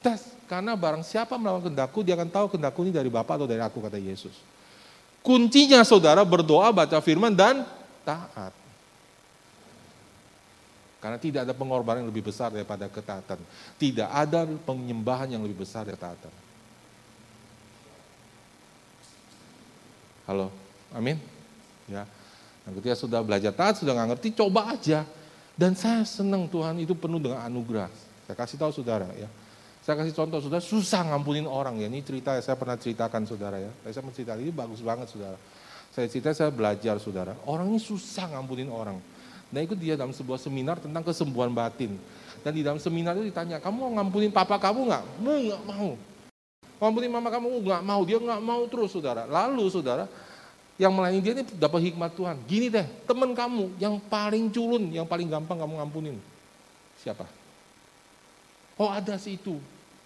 [0.02, 3.62] Tes, karena barang siapa melakukan kendakku, dia akan tahu kendakku ini dari Bapak atau dari
[3.62, 4.34] aku, kata Yesus.
[5.22, 7.62] Kuncinya saudara berdoa, baca firman, dan
[8.02, 8.50] taat.
[10.98, 13.38] Karena tidak ada pengorbanan yang lebih besar daripada ketaatan.
[13.78, 16.45] Tidak ada penyembahan yang lebih besar dari ketaatan.
[20.26, 20.50] Halo,
[20.90, 21.16] amin.
[21.86, 22.02] Ya.
[22.66, 25.06] Nah, ketika sudah belajar taat, sudah nggak ngerti, coba aja.
[25.54, 27.88] Dan saya senang Tuhan itu penuh dengan anugerah.
[28.26, 29.30] Saya kasih tahu saudara ya.
[29.86, 31.86] Saya kasih contoh, saudara susah ngampunin orang ya.
[31.86, 33.70] Ini cerita saya pernah ceritakan saudara ya.
[33.86, 35.38] Saya mencerita ini bagus banget saudara.
[35.94, 37.38] Saya cerita saya belajar saudara.
[37.46, 38.98] Orang ini susah ngampunin orang.
[39.54, 41.94] Nah ikut dia dalam sebuah seminar tentang kesembuhan batin.
[42.42, 45.04] Dan di dalam seminar itu ditanya, kamu mau ngampunin papa kamu nggak?
[45.22, 45.90] Mau nggak mau.
[46.76, 48.00] Ngampunin mama kamu nggak mau.
[48.04, 49.24] Dia nggak mau terus saudara.
[49.24, 50.04] Lalu saudara,
[50.76, 52.36] yang melayani dia ini dapat hikmat Tuhan.
[52.44, 56.16] Gini deh, teman kamu yang paling culun, yang paling gampang kamu ngampunin.
[57.00, 57.24] Siapa?
[58.76, 59.56] Oh ada sih itu.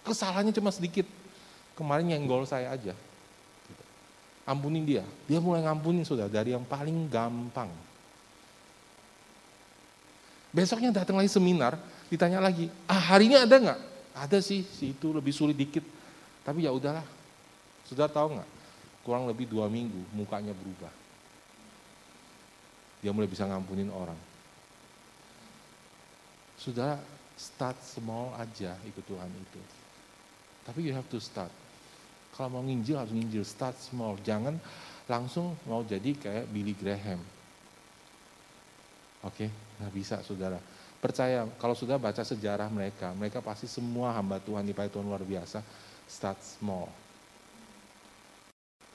[0.07, 1.03] Kesalahannya cuma sedikit.
[1.75, 2.95] Kemarin nyenggol saya aja.
[4.47, 5.03] Ampunin dia.
[5.27, 7.67] Dia mulai ngampunin sudah dari yang paling gampang.
[10.51, 11.79] Besoknya datang lagi seminar,
[12.11, 13.79] ditanya lagi, ah hari ini ada nggak?
[14.11, 15.83] Ada sih, si itu lebih sulit dikit.
[16.41, 17.05] Tapi ya udahlah.
[17.85, 18.61] Sudah tahu nggak?
[19.01, 20.93] kurang lebih dua minggu mukanya berubah.
[23.01, 24.17] Dia mulai bisa ngampunin orang.
[26.61, 27.01] Sudah
[27.33, 29.61] start small aja ikut Tuhan itu.
[30.61, 31.49] Tapi you have to start.
[32.37, 34.21] Kalau mau nginjil harus nginjil, start small.
[34.21, 34.61] Jangan
[35.09, 37.17] langsung mau jadi kayak Billy Graham.
[39.25, 39.49] Oke, okay?
[39.81, 40.61] nggak bisa saudara.
[41.01, 45.65] Percaya, kalau sudah baca sejarah mereka, mereka pasti semua hamba Tuhan di Tuhan luar biasa.
[46.11, 46.91] Start small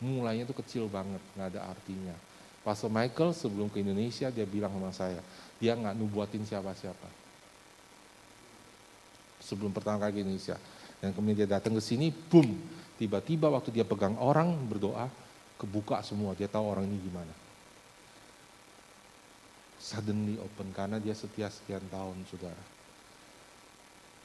[0.01, 2.17] mulainya itu kecil banget, nggak ada artinya.
[2.61, 5.23] Pastor Michael sebelum ke Indonesia dia bilang sama saya,
[5.57, 7.09] dia nggak nubuatin siapa-siapa.
[9.41, 10.59] Sebelum pertama kali ke Indonesia.
[10.99, 12.57] Dan kemudian dia datang ke sini, boom,
[12.99, 15.07] tiba-tiba waktu dia pegang orang berdoa,
[15.61, 17.35] kebuka semua, dia tahu orang ini gimana.
[19.79, 22.65] Suddenly open, karena dia setia sekian tahun, saudara.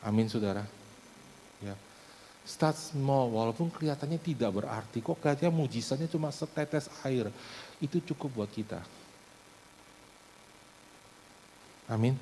[0.01, 0.80] Amin, saudara.
[2.41, 7.29] Start small, walaupun kelihatannya tidak berarti, kok kelihatannya mujizatnya cuma setetes air.
[7.77, 8.81] Itu cukup buat kita.
[11.91, 12.17] Amin.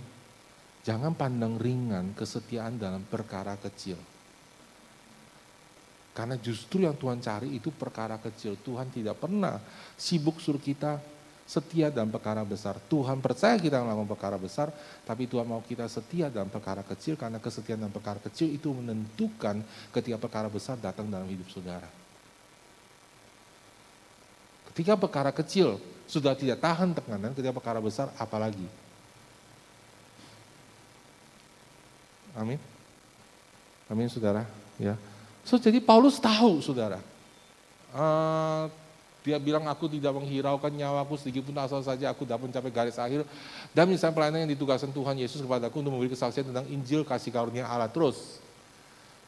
[0.84, 4.00] Jangan pandang ringan kesetiaan dalam perkara kecil.
[6.16, 8.60] Karena justru yang Tuhan cari itu perkara kecil.
[8.60, 9.56] Tuhan tidak pernah
[9.96, 11.00] sibuk suruh kita
[11.50, 12.78] setia dalam perkara besar.
[12.86, 14.70] Tuhan percaya kita melakukan perkara besar,
[15.02, 19.66] tapi Tuhan mau kita setia dalam perkara kecil, karena kesetiaan dalam perkara kecil itu menentukan
[19.90, 21.90] ketika perkara besar datang dalam hidup saudara.
[24.70, 28.70] Ketika perkara kecil sudah tidak tahan tekanan, ketika perkara besar apalagi.
[32.38, 32.62] Amin.
[33.90, 34.46] Amin saudara.
[34.78, 34.94] Ya.
[35.42, 37.02] So jadi Paulus tahu saudara.
[37.90, 38.70] Uh,
[39.30, 43.22] Dia bilang aku tidak menghiraukan nyawaku sedikit pun asal saja aku dapat mencapai garis akhir.
[43.70, 47.70] Dan misalnya pelayanan yang ditugaskan Tuhan Yesus kepadaku untuk memberi kesaksian tentang Injil kasih karunia
[47.70, 48.42] Allah terus.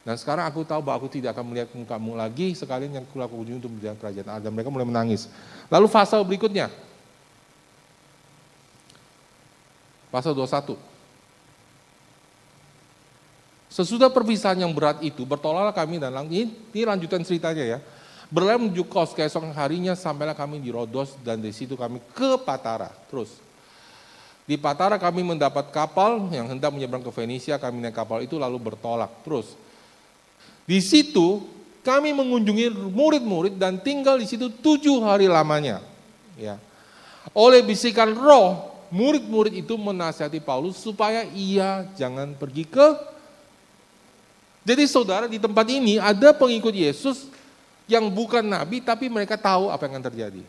[0.02, 3.70] Dan sekarang aku tahu bahwa aku tidak akan melihat mukamu lagi sekalian yang kulaku untuk
[3.70, 4.42] melihat kerajaan Allah.
[4.42, 5.30] Dan mereka mulai menangis.
[5.70, 6.66] Lalu fase berikutnya.
[10.10, 10.74] Pasal 21.
[13.72, 17.78] Sesudah perpisahan yang berat itu, bertolaklah kami dan ini, ini lanjutan ceritanya ya.
[18.32, 22.88] Berlalu menuju kos keesokan harinya sampailah kami di Rodos dan di situ kami ke Patara.
[23.12, 23.36] Terus
[24.48, 28.56] di Patara kami mendapat kapal yang hendak menyeberang ke Venesia, kami naik kapal itu lalu
[28.56, 29.12] bertolak.
[29.20, 29.52] Terus
[30.64, 31.44] di situ
[31.84, 35.84] kami mengunjungi murid-murid dan tinggal di situ tujuh hari lamanya.
[36.40, 36.56] Ya.
[37.36, 43.12] Oleh bisikan roh, murid-murid itu menasihati Paulus supaya ia jangan pergi ke
[44.62, 47.26] jadi saudara di tempat ini ada pengikut Yesus
[47.90, 50.42] yang bukan nabi tapi mereka tahu apa yang akan terjadi.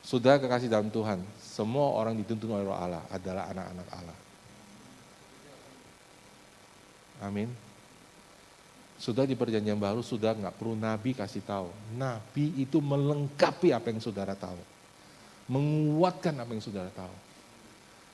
[0.00, 4.18] Sudah kekasih dalam Tuhan, semua orang dituntun oleh roh Allah adalah anak-anak Allah.
[7.20, 7.52] Amin.
[9.00, 11.72] Sudah di perjanjian baru, sudah nggak perlu nabi kasih tahu.
[11.96, 14.60] Nabi itu melengkapi apa yang saudara tahu.
[15.48, 17.14] Menguatkan apa yang saudara tahu.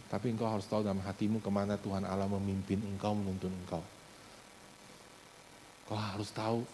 [0.07, 3.83] Tapi engkau harus tahu dalam hatimu ke mana Tuhan Allah memimpin engkau, menuntun engkau.
[5.87, 6.67] Kau harus tahu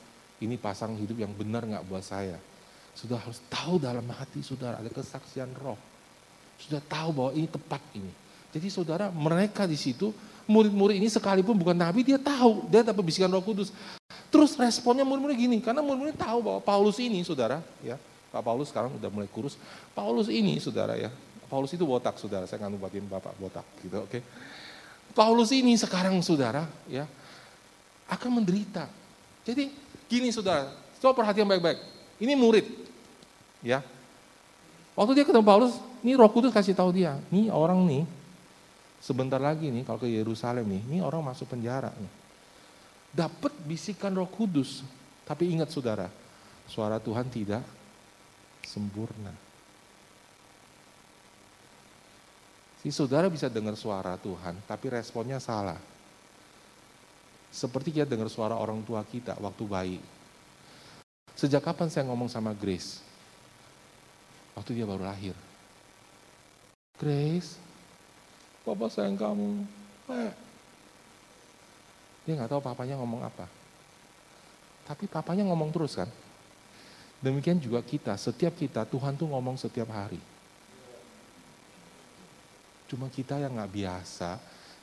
[0.43, 2.41] ini pasang hidup yang benar nggak buat saya.
[2.93, 5.79] Sudah harus tahu dalam hati saudara ada kesaksian roh.
[6.61, 8.13] Sudah tahu bahwa ini tepat ini.
[8.53, 10.13] Jadi saudara mereka di situ
[10.45, 13.73] murid-murid ini sekalipun bukan nabi dia tahu dia dapat bisikan roh kudus.
[14.29, 17.97] Terus responnya murid-murid gini karena murid-murid tahu bahwa Paulus ini saudara ya
[18.33, 19.57] Pak Paulus sekarang udah mulai kurus.
[19.93, 21.13] Paulus ini saudara ya
[21.53, 22.49] Paulus itu botak, saudara.
[22.49, 24.09] Saya nggak nubatin bapak botak, gitu, oke?
[24.09, 24.25] Okay?
[25.13, 27.05] Paulus ini sekarang, saudara, ya,
[28.09, 28.89] akan menderita.
[29.43, 29.74] Jadi
[30.07, 30.70] gini, saudara,
[31.03, 31.78] coba perhatian baik-baik.
[32.22, 32.66] Ini murid,
[33.62, 33.82] ya.
[34.95, 35.74] Waktu dia ketemu Paulus,
[36.05, 38.05] ini Roh Kudus kasih tahu dia, nih orang nih,
[39.03, 42.12] sebentar lagi nih kalau ke Yerusalem nih, ini orang masuk penjara nih.
[43.11, 44.86] Dapat bisikan Roh Kudus,
[45.26, 46.07] tapi ingat saudara,
[46.70, 47.64] suara Tuhan tidak
[48.62, 49.34] sempurna.
[52.82, 55.78] Si saudara bisa dengar suara Tuhan, tapi responnya salah.
[57.53, 59.98] Seperti kita dengar suara orang tua kita waktu bayi.
[61.36, 63.05] Sejak kapan saya ngomong sama Grace?
[64.57, 65.36] Waktu dia baru lahir.
[66.96, 67.61] Grace,
[68.62, 69.66] Papa sayang kamu.
[70.07, 70.32] Eh.
[72.22, 73.50] Dia nggak tahu papanya ngomong apa.
[74.86, 76.07] Tapi papanya ngomong terus kan.
[77.22, 80.18] Demikian juga kita, setiap kita, Tuhan tuh ngomong setiap hari.
[82.86, 84.38] Cuma kita yang nggak biasa,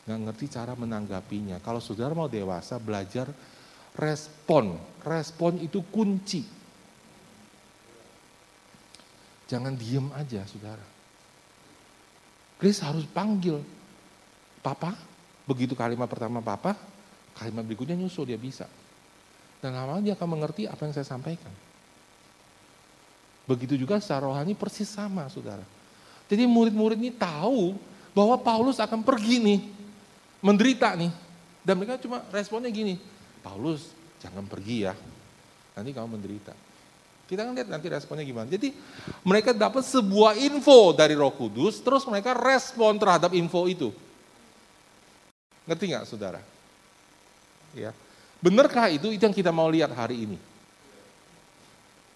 [0.09, 1.61] nggak ngerti cara menanggapinya.
[1.61, 3.29] Kalau saudara mau dewasa, belajar
[3.93, 4.73] respon.
[5.05, 6.41] Respon itu kunci.
[9.45, 10.81] Jangan diem aja, saudara.
[12.57, 13.61] Chris harus panggil.
[14.65, 14.97] Papa,
[15.45, 16.73] begitu kalimat pertama papa,
[17.37, 18.65] kalimat berikutnya nyusul dia bisa.
[19.61, 21.53] Dan lama dia akan mengerti apa yang saya sampaikan.
[23.45, 25.63] Begitu juga secara rohani persis sama, saudara.
[26.25, 27.77] Jadi murid-murid ini tahu
[28.13, 29.59] bahwa Paulus akan pergi nih,
[30.39, 31.11] menderita nih.
[31.63, 32.97] Dan mereka cuma responnya gini,
[33.43, 33.91] Paulus
[34.23, 34.93] jangan pergi ya,
[35.75, 36.55] nanti kamu menderita.
[37.29, 38.49] Kita kan lihat nanti responnya gimana.
[38.49, 38.73] Jadi
[39.21, 43.93] mereka dapat sebuah info dari roh kudus, terus mereka respon terhadap info itu.
[45.69, 46.41] Ngerti nggak saudara?
[47.77, 47.93] Ya.
[48.41, 49.13] Benarkah itu?
[49.13, 50.41] Itu yang kita mau lihat hari ini.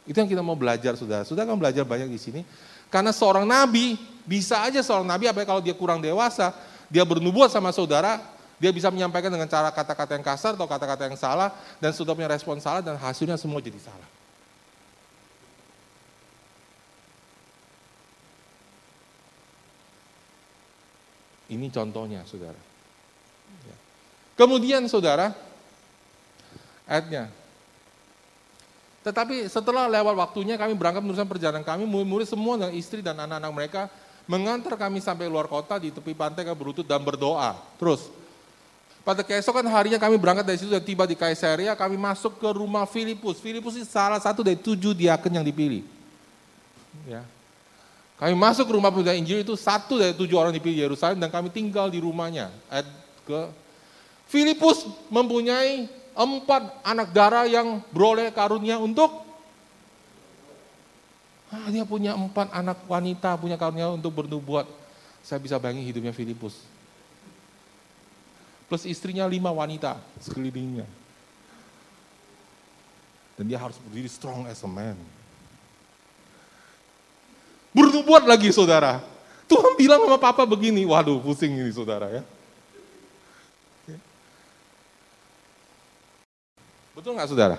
[0.10, 1.22] Itu yang kita mau belajar saudara.
[1.22, 2.42] Saudara kan belajar banyak di sini.
[2.90, 6.50] Karena seorang nabi, bisa aja seorang nabi, apa kalau dia kurang dewasa,
[6.94, 8.22] dia bernubuat sama saudara,
[8.62, 11.50] dia bisa menyampaikan dengan cara kata-kata yang kasar atau kata-kata yang salah,
[11.82, 14.06] dan sudah punya respon salah, dan hasilnya semua jadi salah.
[21.50, 22.62] Ini contohnya, saudara.
[23.66, 23.78] Ya.
[24.38, 25.34] Kemudian, saudara,
[26.86, 27.34] ayatnya,
[29.04, 33.52] tetapi setelah lewat waktunya kami berangkat meneruskan perjalanan kami, murid-murid semua dan istri dan anak-anak
[33.52, 33.82] mereka
[34.24, 37.60] mengantar kami sampai luar kota di tepi pantai kami berlutut dan berdoa.
[37.76, 38.08] Terus,
[39.04, 42.88] pada keesokan harinya kami berangkat dari situ dan tiba di Kaisaria, kami masuk ke rumah
[42.88, 43.44] Filipus.
[43.44, 45.84] Filipus ini salah satu dari tujuh diaken yang dipilih.
[47.04, 47.28] Ya.
[48.16, 51.28] Kami masuk ke rumah pemuda Injil itu satu dari tujuh orang dipilih di Yerusalem dan
[51.28, 52.48] kami tinggal di rumahnya.
[52.72, 52.88] Ayat
[53.28, 53.40] ke
[54.32, 59.23] Filipus mempunyai empat anak darah yang beroleh karunia untuk
[61.54, 64.66] ah, dia punya empat anak wanita punya karunia untuk bernubuat.
[65.22, 66.58] Saya bisa bayangin hidupnya Filipus.
[68.66, 70.90] Plus istrinya lima wanita sekelilingnya.
[73.38, 74.98] Dan dia harus berdiri strong as a man.
[77.74, 79.02] Bernubuat lagi saudara.
[79.50, 82.24] Tuhan bilang sama papa begini, waduh pusing ini saudara ya.
[86.94, 87.58] Betul nggak saudara?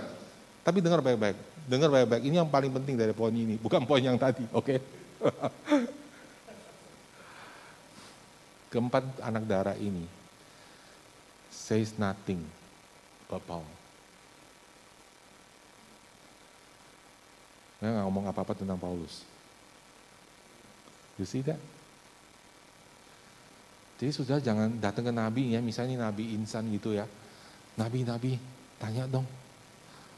[0.64, 2.25] Tapi dengar baik-baik, dengar baik-baik.
[2.25, 4.65] Ini yang paling penting dari poin ini, bukan poin yang tadi, oke?
[4.65, 4.79] Okay?
[8.73, 10.05] Keempat anak darah ini
[11.49, 12.45] says nothing
[13.31, 13.67] about Paul.
[17.79, 19.23] Dia nggak ngomong apa-apa tentang Paulus.
[21.15, 21.61] You see that?
[24.03, 27.07] Jadi sudah jangan datang ke nabi ya, misalnya nabi insan gitu ya.
[27.79, 28.39] Nabi-nabi,
[28.79, 29.27] tanya dong,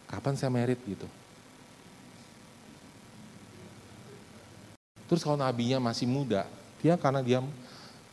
[0.09, 1.09] kapan saya merit gitu.
[5.07, 6.46] Terus kalau nabinya masih muda,
[6.82, 7.38] dia karena dia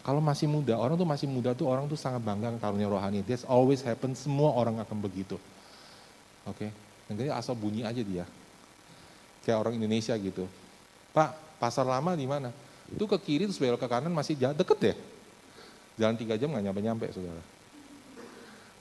[0.03, 3.23] kalau masih muda, orang tuh masih muda tuh orang tuh sangat bangga karunia rohani.
[3.23, 5.39] This always happen, semua orang akan begitu.
[6.43, 6.69] Oke, okay?
[7.15, 8.27] jadi asal bunyi aja dia.
[9.47, 10.43] Kayak orang Indonesia gitu.
[11.15, 12.51] Pak, pasar lama di mana?
[12.91, 14.95] Itu ke kiri terus belok ke kanan masih deket ya.
[16.03, 17.39] Jalan tiga jam nggak nyampe-nyampe, saudara.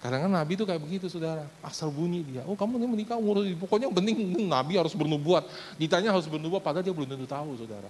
[0.03, 2.43] Kadang-kadang Nabi itu kayak begitu saudara, asal bunyi dia.
[2.51, 4.17] Oh kamu ini menikah umur, pokoknya yang penting
[4.51, 5.47] Nabi harus bernubuat.
[5.79, 7.87] Ditanya harus bernubuat, padahal dia belum tentu tahu saudara.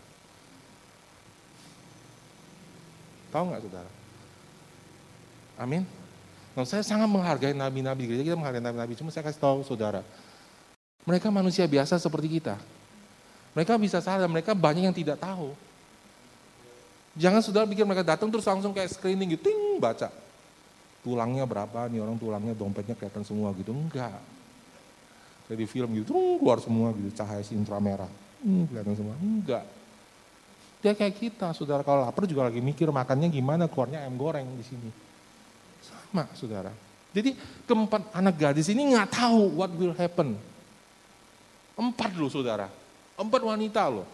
[3.33, 3.91] Tahu nggak saudara?
[5.57, 5.89] Amin.
[6.53, 8.93] Nah, saya sangat menghargai nabi-nabi gereja, kita menghargai nabi-nabi.
[8.93, 10.05] Cuma saya kasih tahu saudara,
[11.09, 12.61] mereka manusia biasa seperti kita.
[13.57, 15.57] Mereka bisa salah, mereka banyak yang tidak tahu.
[17.17, 20.22] Jangan saudara pikir mereka datang terus langsung kayak screening gitu, ting, baca
[21.03, 23.75] tulangnya berapa nih orang tulangnya dompetnya kelihatan semua gitu.
[23.75, 24.23] Enggak.
[25.51, 28.09] Kayak di film gitu keluar semua gitu cahaya sintra merah.
[28.41, 29.15] Hmm, kelihatan semua.
[29.19, 29.67] Enggak.
[30.83, 31.83] Dia kayak kita saudara.
[31.83, 34.91] Kalau lapar juga lagi mikir makannya gimana keluarnya ayam goreng di sini.
[35.83, 36.71] Sama saudara.
[37.13, 37.37] Jadi
[37.69, 40.39] keempat anak gadis ini nggak tahu what will happen.
[41.77, 42.71] Empat loh saudara.
[43.19, 44.07] Empat wanita loh.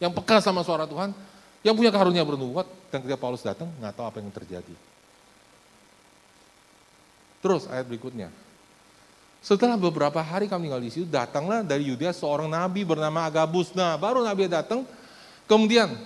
[0.00, 1.12] Yang peka sama suara Tuhan
[1.60, 4.74] yang punya karunia bernubuat dan ketika Paulus datang nggak tahu apa yang terjadi.
[7.40, 8.28] Terus ayat berikutnya.
[9.40, 13.72] Setelah beberapa hari kami tinggal di situ, datanglah dari Yudea seorang nabi bernama Agabus.
[13.72, 14.84] Nah, baru nabi datang,
[15.48, 15.96] kemudian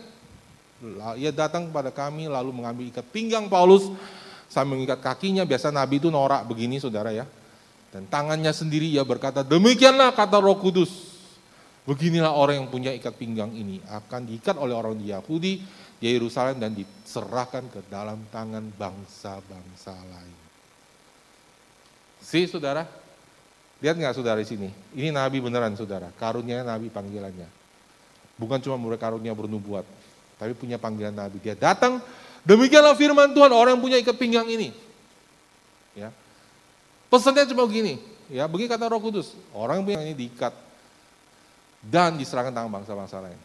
[1.18, 3.90] ia datang kepada kami lalu mengambil ikat pinggang Paulus
[4.46, 5.42] sambil mengikat kakinya.
[5.42, 7.26] Biasa nabi itu norak begini saudara ya.
[7.90, 11.13] Dan tangannya sendiri ia berkata, demikianlah kata roh kudus.
[11.84, 15.60] Beginilah orang yang punya ikat pinggang ini akan diikat oleh orang Yahudi
[16.00, 20.38] di Yerusalem dan diserahkan ke dalam tangan bangsa-bangsa lain.
[22.24, 22.88] Si saudara,
[23.84, 24.72] lihat nggak saudara di sini?
[24.96, 27.52] Ini nabi beneran saudara, karunia nabi panggilannya.
[28.40, 29.84] Bukan cuma murid karunia bernubuat,
[30.40, 31.36] tapi punya panggilan nabi.
[31.44, 32.00] Dia datang,
[32.48, 34.72] demikianlah firman Tuhan orang yang punya ikat pinggang ini.
[35.92, 36.08] Ya.
[37.12, 38.00] Pesannya cuma begini,
[38.32, 40.63] ya, begini kata Roh Kudus, orang yang punya ini diikat
[41.88, 43.40] dan diserahkan tangan bangsa-bangsa lain.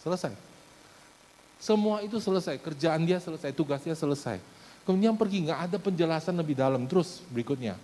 [0.00, 0.32] Selesai.
[1.60, 4.40] Semua itu selesai, kerjaan dia selesai, tugasnya selesai.
[4.88, 6.88] Kemudian pergi, nggak ada penjelasan lebih dalam.
[6.88, 7.76] Terus berikutnya,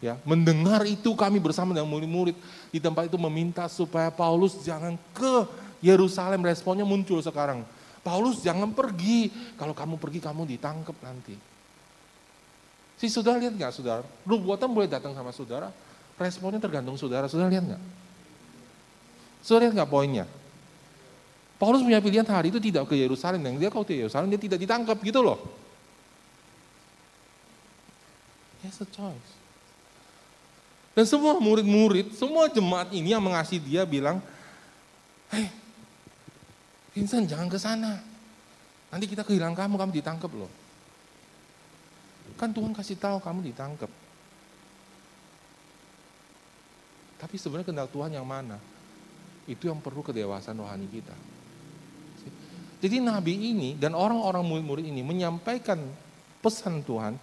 [0.00, 2.32] ya mendengar itu kami bersama dengan murid-murid
[2.72, 5.44] di tempat itu meminta supaya Paulus jangan ke
[5.84, 6.40] Yerusalem.
[6.40, 7.60] Responnya muncul sekarang.
[8.00, 9.28] Paulus jangan pergi,
[9.60, 11.36] kalau kamu pergi kamu ditangkap nanti.
[12.96, 14.00] Si saudara lihat nggak saudara?
[14.24, 15.68] Nubuatan boleh datang sama saudara,
[16.16, 17.28] responnya tergantung saudara.
[17.28, 17.82] Saudara lihat nggak?
[19.40, 20.24] Saudara lihat nggak poinnya?
[21.60, 24.56] Paulus punya pilihan hari itu tidak ke Yerusalem, dan dia kalau ke Yerusalem dia tidak
[24.64, 25.36] ditangkap gitu loh.
[28.64, 29.30] Yes, a choice.
[30.96, 34.24] Dan semua murid-murid, semua jemaat ini yang mengasihi dia bilang,
[35.30, 35.46] Hei,
[36.96, 38.02] Vincent jangan ke sana.
[38.90, 40.50] Nanti kita kehilangan kamu, kamu ditangkap loh.
[42.34, 43.90] Kan Tuhan kasih tahu kamu ditangkap.
[47.20, 48.56] Tapi sebenarnya kehendak Tuhan yang mana?
[49.50, 51.16] Itu yang perlu kedewasaan rohani kita.
[52.80, 55.82] Jadi nabi ini dan orang-orang murid-murid ini menyampaikan
[56.40, 57.18] pesan Tuhan.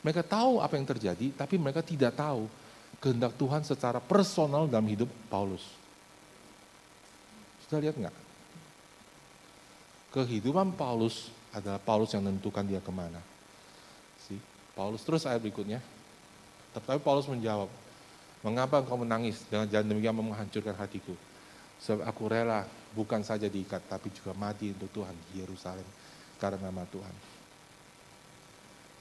[0.00, 2.48] Mereka tahu apa yang terjadi, tapi mereka tidak tahu
[3.02, 5.64] kehendak Tuhan secara personal dalam hidup Paulus.
[7.64, 8.16] Sudah lihat nggak?
[10.14, 13.20] Kehidupan Paulus adalah Paulus yang menentukan dia ke mana.
[14.24, 14.38] Si
[14.72, 15.84] Paulus terus ayat berikutnya.
[16.72, 17.68] Tetapi Paulus menjawab,
[18.40, 21.12] mengapa engkau menangis dengan jalan demikian menghancurkan hatiku?
[21.84, 22.64] Sebab aku rela
[22.96, 25.84] bukan saja diikat, tapi juga mati untuk Tuhan di Yerusalem
[26.40, 27.14] karena nama Tuhan.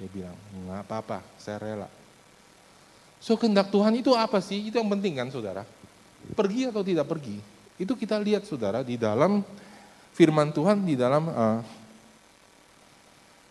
[0.03, 1.88] Dia bilang, nggak apa-apa, saya rela.
[3.23, 4.67] So kehendak Tuhan itu apa sih?
[4.67, 5.63] Itu yang penting kan saudara.
[6.36, 7.39] Pergi atau tidak pergi.
[7.79, 9.39] Itu kita lihat saudara di dalam
[10.11, 11.63] firman Tuhan di dalam uh,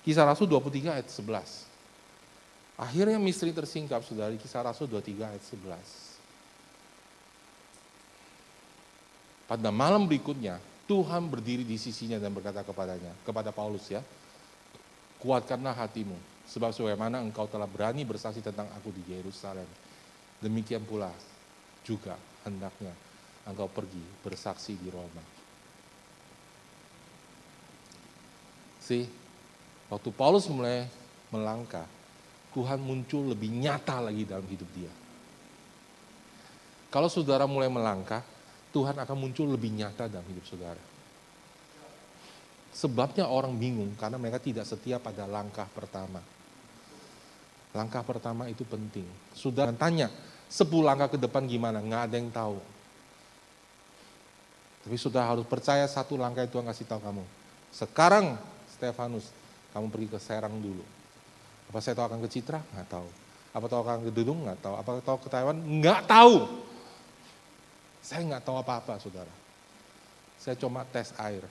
[0.04, 1.72] kisah Rasul 23 ayat 11.
[2.76, 6.11] Akhirnya misteri tersingkap, saudara, kisah Rasul 23 ayat 11.
[9.47, 14.03] Pada malam berikutnya, Tuhan berdiri di sisinya dan berkata kepadanya, kepada Paulus ya,
[15.22, 16.18] kuatkanlah hatimu,
[16.51, 19.66] sebab sebagaimana engkau telah berani bersaksi tentang aku di Yerusalem,
[20.43, 21.11] demikian pula
[21.86, 22.95] juga hendaknya
[23.47, 25.22] engkau pergi bersaksi di Roma.
[28.82, 29.07] See,
[29.86, 30.90] waktu Paulus mulai
[31.30, 31.86] melangkah,
[32.51, 34.90] Tuhan muncul lebih nyata lagi dalam hidup dia.
[36.93, 38.20] Kalau saudara mulai melangkah,
[38.72, 40.80] Tuhan akan muncul lebih nyata dalam hidup saudara.
[42.72, 46.24] Sebabnya orang bingung karena mereka tidak setia pada langkah pertama.
[47.76, 49.04] Langkah pertama itu penting.
[49.36, 50.08] Sudah tanya,
[50.48, 51.84] 10 langkah ke depan gimana?
[51.84, 52.56] Nggak ada yang tahu.
[54.82, 57.24] Tapi sudah harus percaya satu langkah itu Tuhan kasih tahu kamu.
[57.70, 58.40] Sekarang
[58.72, 59.28] Stefanus,
[59.76, 60.84] kamu pergi ke Serang dulu.
[61.72, 62.60] Apa saya tahu akan ke Citra?
[62.72, 63.08] Nggak tahu.
[63.52, 64.38] Apa tahu akan ke Dudung?
[64.44, 64.74] Nggak tahu.
[64.80, 65.56] Apa tahu ke Taiwan?
[65.60, 66.36] Nggak tahu.
[68.03, 69.30] Saya nggak tahu apa-apa, saudara.
[70.42, 71.46] Saya cuma tes air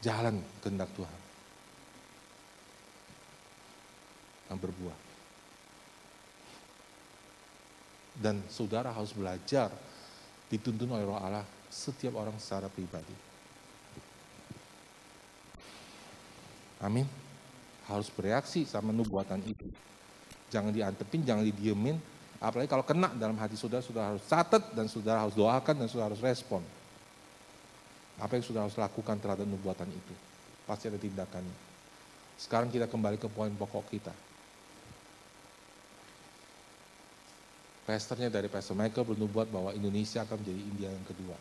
[0.00, 1.20] jalan kehendak Tuhan.
[4.50, 4.98] Yang berbuah.
[8.20, 9.70] Dan saudara harus belajar
[10.50, 13.14] dituntun oleh roh Allah setiap orang secara pribadi.
[16.82, 17.06] Amin.
[17.86, 19.66] Harus bereaksi sama nubuatan itu.
[20.50, 21.96] Jangan diantepin, jangan didiemin.
[22.40, 26.08] Apalagi kalau kena dalam hati saudara, saudara harus catat dan saudara harus doakan dan saudara
[26.08, 26.64] harus respon.
[28.16, 30.14] Apa yang sudah harus lakukan terhadap nubuatan itu?
[30.64, 31.56] Pasti ada tindakannya.
[32.40, 34.12] Sekarang kita kembali ke poin pokok kita.
[37.84, 41.36] Pastornya dari Pastor Michael bernubuat bahwa Indonesia akan menjadi India yang kedua.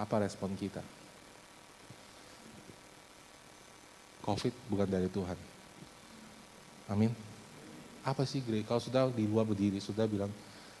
[0.00, 0.80] Apa respon kita?
[4.22, 5.36] Covid bukan dari Tuhan.
[6.88, 7.31] Amin.
[8.02, 8.66] Apa sih gereja?
[8.66, 10.30] Kalau sudah di luar berdiri, sudah bilang,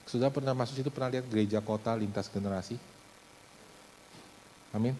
[0.06, 2.74] sudah pernah masuk situ pernah lihat gereja kota lintas generasi?
[4.74, 4.98] Amin.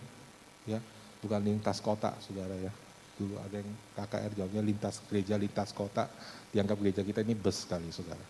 [0.63, 0.79] Ya,
[1.19, 2.71] bukan lintas kota, saudara ya.
[3.19, 6.07] Dulu ada yang KKR jawabnya lintas gereja, lintas kota.
[6.55, 8.23] Dianggap gereja kita ini bus sekali, saudara.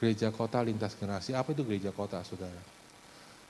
[0.00, 1.36] Gereja kota lintas generasi.
[1.36, 2.58] Apa itu gereja kota, saudara?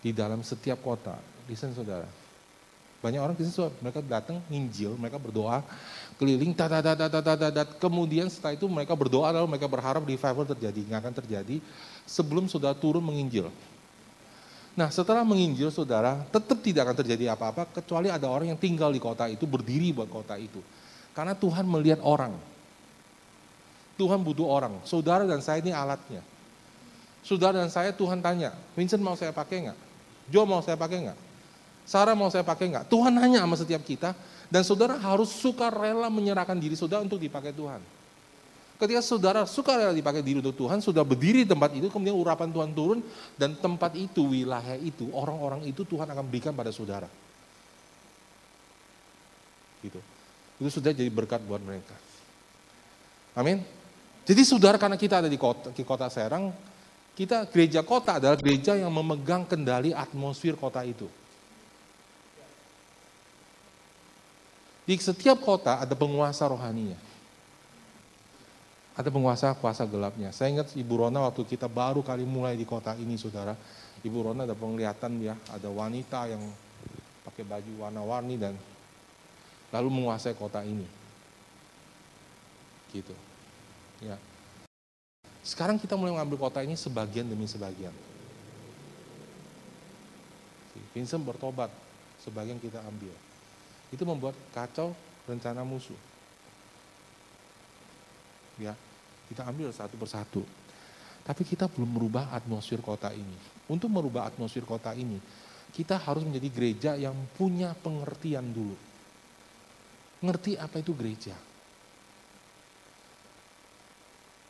[0.02, 1.14] Di dalam setiap kota,
[1.46, 2.08] listen saudara,
[3.00, 5.64] banyak orang Kristen mereka datang nginjil, mereka berdoa
[6.20, 10.44] keliling, tat, tat, tat, tat, tat, kemudian setelah itu mereka berdoa lalu mereka berharap revival
[10.44, 11.56] terjadi, nggak akan terjadi
[12.04, 13.48] sebelum saudara turun menginjil.
[14.76, 19.00] Nah setelah menginjil saudara, tetap tidak akan terjadi apa-apa kecuali ada orang yang tinggal di
[19.00, 20.60] kota itu, berdiri buat kota itu.
[21.16, 22.36] Karena Tuhan melihat orang.
[23.96, 24.76] Tuhan butuh orang.
[24.84, 26.20] Saudara dan saya ini alatnya.
[27.20, 29.78] Saudara dan saya Tuhan tanya, Vincent mau saya pakai nggak?
[30.32, 31.18] Joe mau saya pakai nggak?
[31.90, 32.86] Sarah mau saya pakai nggak?
[32.86, 34.14] Tuhan nanya sama setiap kita,
[34.46, 37.82] dan saudara harus suka rela menyerahkan diri saudara untuk dipakai Tuhan.
[38.78, 42.46] Ketika saudara suka rela dipakai diri untuk Tuhan, sudah berdiri di tempat itu, kemudian urapan
[42.54, 43.02] Tuhan turun,
[43.34, 47.10] dan tempat itu, wilayah itu, orang-orang itu Tuhan akan berikan pada saudara.
[49.82, 49.98] Gitu.
[50.62, 51.98] Itu sudah jadi berkat buat mereka.
[53.34, 53.66] Amin.
[54.22, 56.54] Jadi saudara karena kita ada di kota, di kota Serang,
[57.18, 61.10] kita gereja kota adalah gereja yang memegang kendali atmosfer kota itu.
[64.90, 66.98] Di setiap kota ada penguasa rohaninya
[69.00, 70.28] ada penguasa kuasa gelapnya.
[70.28, 73.56] Saya ingat Ibu Rona waktu kita baru kali mulai di kota ini, saudara.
[74.04, 76.42] Ibu Rona ada penglihatan ya, ada wanita yang
[77.24, 78.54] pakai baju warna-warni dan
[79.72, 80.84] lalu menguasai kota ini.
[82.92, 83.16] Gitu.
[84.04, 84.20] Ya.
[85.40, 87.94] Sekarang kita mulai mengambil kota ini sebagian demi sebagian.
[90.92, 91.70] Vincent bertobat,
[92.20, 93.14] sebagian kita ambil.
[93.90, 94.94] Itu membuat kacau
[95.26, 95.98] rencana musuh.
[98.58, 98.74] Ya,
[99.30, 100.42] kita ambil satu persatu.
[101.26, 103.36] Tapi kita belum merubah atmosfer kota ini.
[103.70, 105.20] Untuk merubah atmosfer kota ini,
[105.70, 108.74] kita harus menjadi gereja yang punya pengertian dulu.
[110.20, 111.36] Ngerti apa itu gereja.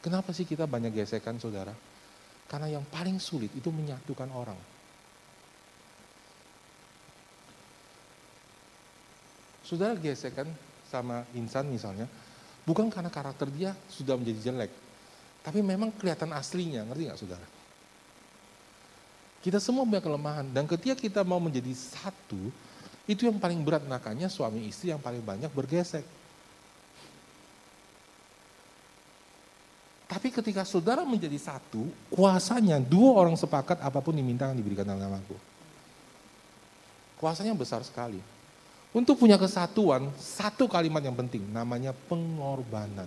[0.00, 1.76] Kenapa sih kita banyak gesekan saudara?
[2.48, 4.56] Karena yang paling sulit itu menyatukan orang.
[9.70, 10.50] Saudara gesekan
[10.90, 12.10] sama insan misalnya,
[12.70, 14.72] Bukan karena karakter dia sudah menjadi jelek.
[15.40, 17.46] Tapi memang kelihatan aslinya, ngerti nggak saudara?
[19.40, 20.46] Kita semua punya kelemahan.
[20.52, 22.52] Dan ketika kita mau menjadi satu,
[23.08, 26.04] itu yang paling berat makanya suami istri yang paling banyak bergesek.
[30.04, 35.00] Tapi ketika saudara menjadi satu, kuasanya dua orang sepakat apa pun diminta yang diberikan dalam
[35.00, 35.38] namaku.
[37.16, 38.20] Kuasanya besar sekali.
[38.90, 43.06] Untuk punya kesatuan, satu kalimat yang penting, namanya pengorbanan.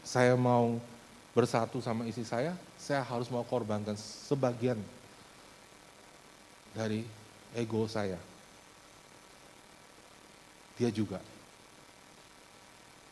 [0.00, 0.80] Saya mau
[1.36, 4.80] bersatu sama istri saya, saya harus mau korbankan sebagian
[6.72, 7.04] dari
[7.52, 8.16] ego saya.
[10.80, 11.20] Dia juga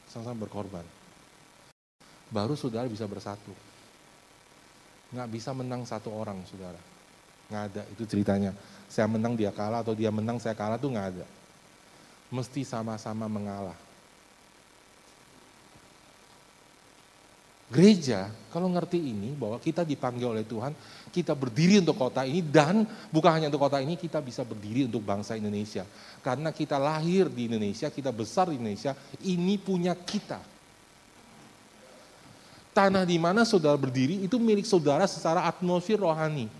[0.08, 0.88] sama-sama berkorban.
[2.32, 3.52] Baru saudara bisa bersatu.
[5.12, 6.80] Nggak bisa menang satu orang, saudara.
[7.48, 8.52] Nggak ada, itu ceritanya.
[8.92, 11.26] Saya menang, dia kalah, atau dia menang, saya kalah, tuh nggak ada.
[12.28, 13.76] Mesti sama-sama mengalah.
[17.68, 20.72] Gereja, kalau ngerti ini, bahwa kita dipanggil oleh Tuhan,
[21.12, 25.04] kita berdiri untuk kota ini, dan bukan hanya untuk kota ini, kita bisa berdiri untuk
[25.04, 25.84] bangsa Indonesia.
[26.24, 30.40] Karena kita lahir di Indonesia, kita besar di Indonesia, ini punya kita.
[32.72, 36.57] Tanah di mana saudara berdiri, itu milik saudara secara atmosfer rohani.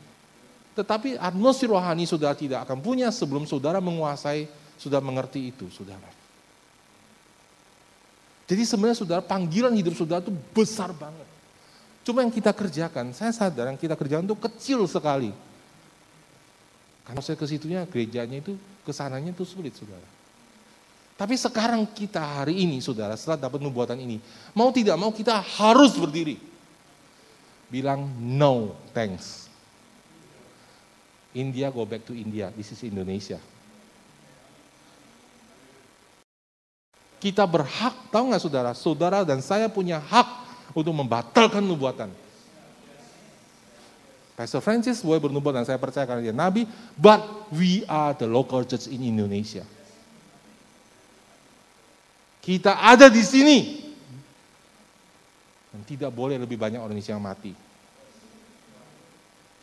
[0.79, 4.47] Tetapi atmosfer rohani saudara tidak akan punya sebelum saudara menguasai,
[4.79, 6.07] sudah mengerti itu, saudara.
[8.47, 11.27] Jadi sebenarnya saudara panggilan hidup saudara itu besar banget.
[12.07, 15.35] Cuma yang kita kerjakan, saya sadar yang kita kerjakan itu kecil sekali.
[17.03, 18.55] Karena saya ke situnya gerejanya itu
[18.87, 20.07] ke sananya itu sulit saudara.
[21.19, 24.23] Tapi sekarang kita hari ini saudara setelah dapat nubuatan ini.
[24.55, 26.39] Mau tidak mau kita harus berdiri.
[27.67, 29.48] Bilang no thanks.
[31.37, 33.37] India go back to India, this is Indonesia.
[37.19, 38.71] Kita berhak, tahu nggak saudara?
[38.79, 40.29] Saudara dan saya punya hak
[40.73, 42.09] untuk membatalkan nubuatan.
[44.39, 46.63] Pastor Francis boleh bernubuat dan saya percaya karena dia nabi,
[46.95, 47.19] but
[47.51, 49.67] we are the local church in Indonesia.
[52.39, 53.59] Kita ada di sini.
[55.75, 57.53] Dan tidak boleh lebih banyak orang Indonesia yang mati.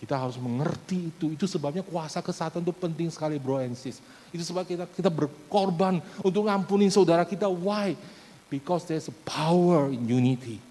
[0.05, 1.33] Kita harus mengerti itu.
[1.33, 3.97] Itu sebabnya kuasa kesatuan itu penting sekali bro and sis.
[4.29, 7.49] Itu sebab kita kita berkorban untuk ngampunin saudara kita.
[7.49, 7.97] Why?
[8.45, 10.61] Because there's a power in unity.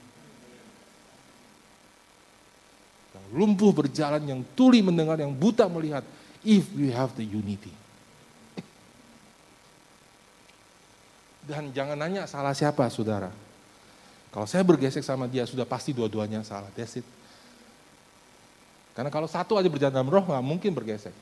[3.11, 6.07] Yang lumpuh berjalan, yang tuli mendengar, yang buta melihat.
[6.47, 7.75] If we have the unity.
[11.43, 13.35] Dan jangan nanya salah siapa saudara.
[14.31, 16.71] Kalau saya bergesek sama dia, sudah pasti dua-duanya salah.
[16.79, 17.07] That's it.
[18.95, 21.13] Karena kalau satu aja berjalan dalam roh, nggak mungkin bergesek.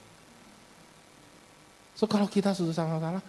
[1.96, 3.24] So kalau kita sudah sama salah,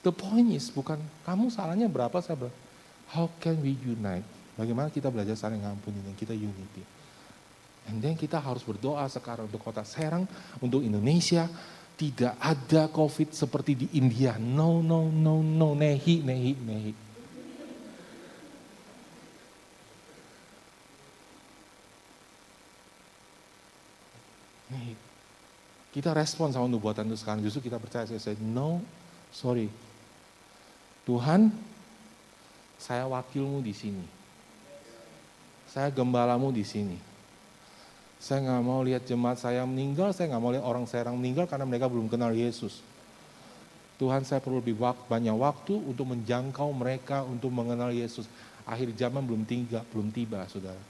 [0.00, 0.96] the point is bukan
[1.28, 2.56] kamu salahnya berapa, saya berapa.
[3.12, 4.26] How can we unite?
[4.56, 6.82] Bagaimana kita belajar saling ngampuni dan kita unity.
[7.86, 10.26] And then kita harus berdoa sekarang untuk kota Serang,
[10.58, 11.46] untuk Indonesia.
[11.96, 14.36] Tidak ada COVID seperti di India.
[14.36, 15.72] No, no, no, no.
[15.72, 16.92] Nehi, nehi, nehi.
[24.72, 24.98] Nih,
[25.94, 27.40] kita respon sama nubuatan itu sekarang.
[27.40, 28.82] Justru kita percaya, saya say, no,
[29.30, 29.70] sorry.
[31.06, 31.54] Tuhan,
[32.76, 34.06] saya wakilmu di sini.
[35.70, 36.98] Saya gembalamu di sini.
[38.16, 41.68] Saya nggak mau lihat jemaat saya meninggal, saya nggak mau lihat orang Serang meninggal karena
[41.68, 42.80] mereka belum kenal Yesus.
[43.96, 48.28] Tuhan saya perlu lebih banyak waktu untuk menjangkau mereka untuk mengenal Yesus.
[48.68, 50.80] Akhir zaman belum tiba, belum tiba, saudara.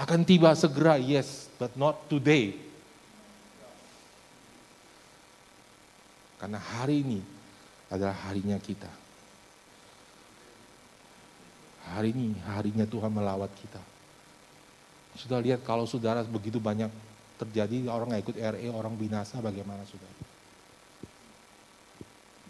[0.00, 2.56] Akan tiba segera, yes, but not today.
[6.40, 7.20] Karena hari ini
[7.92, 8.88] adalah harinya kita.
[11.92, 13.82] Hari ini harinya Tuhan melawat kita.
[15.20, 16.88] Sudah lihat kalau saudara begitu banyak
[17.36, 20.16] terjadi orang nggak ikut RE, orang binasa bagaimana saudara.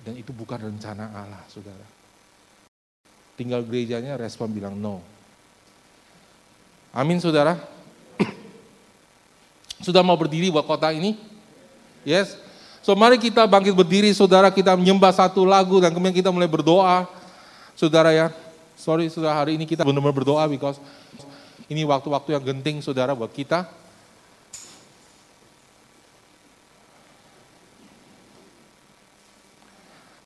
[0.07, 1.87] Dan itu bukan rencana Allah saudara.
[3.35, 5.20] Tinggal gerejanya respon bilang no.
[6.91, 7.59] Amin saudara.
[9.81, 11.17] Sudah mau berdiri buat kota ini?
[12.03, 12.37] Yes.
[12.85, 17.07] So mari kita bangkit berdiri saudara, kita menyembah satu lagu dan kemudian kita mulai berdoa.
[17.79, 18.29] Saudara ya,
[18.77, 20.77] sorry sudah hari ini kita benar-benar berdoa because
[21.71, 23.69] ini waktu-waktu yang genting saudara buat kita.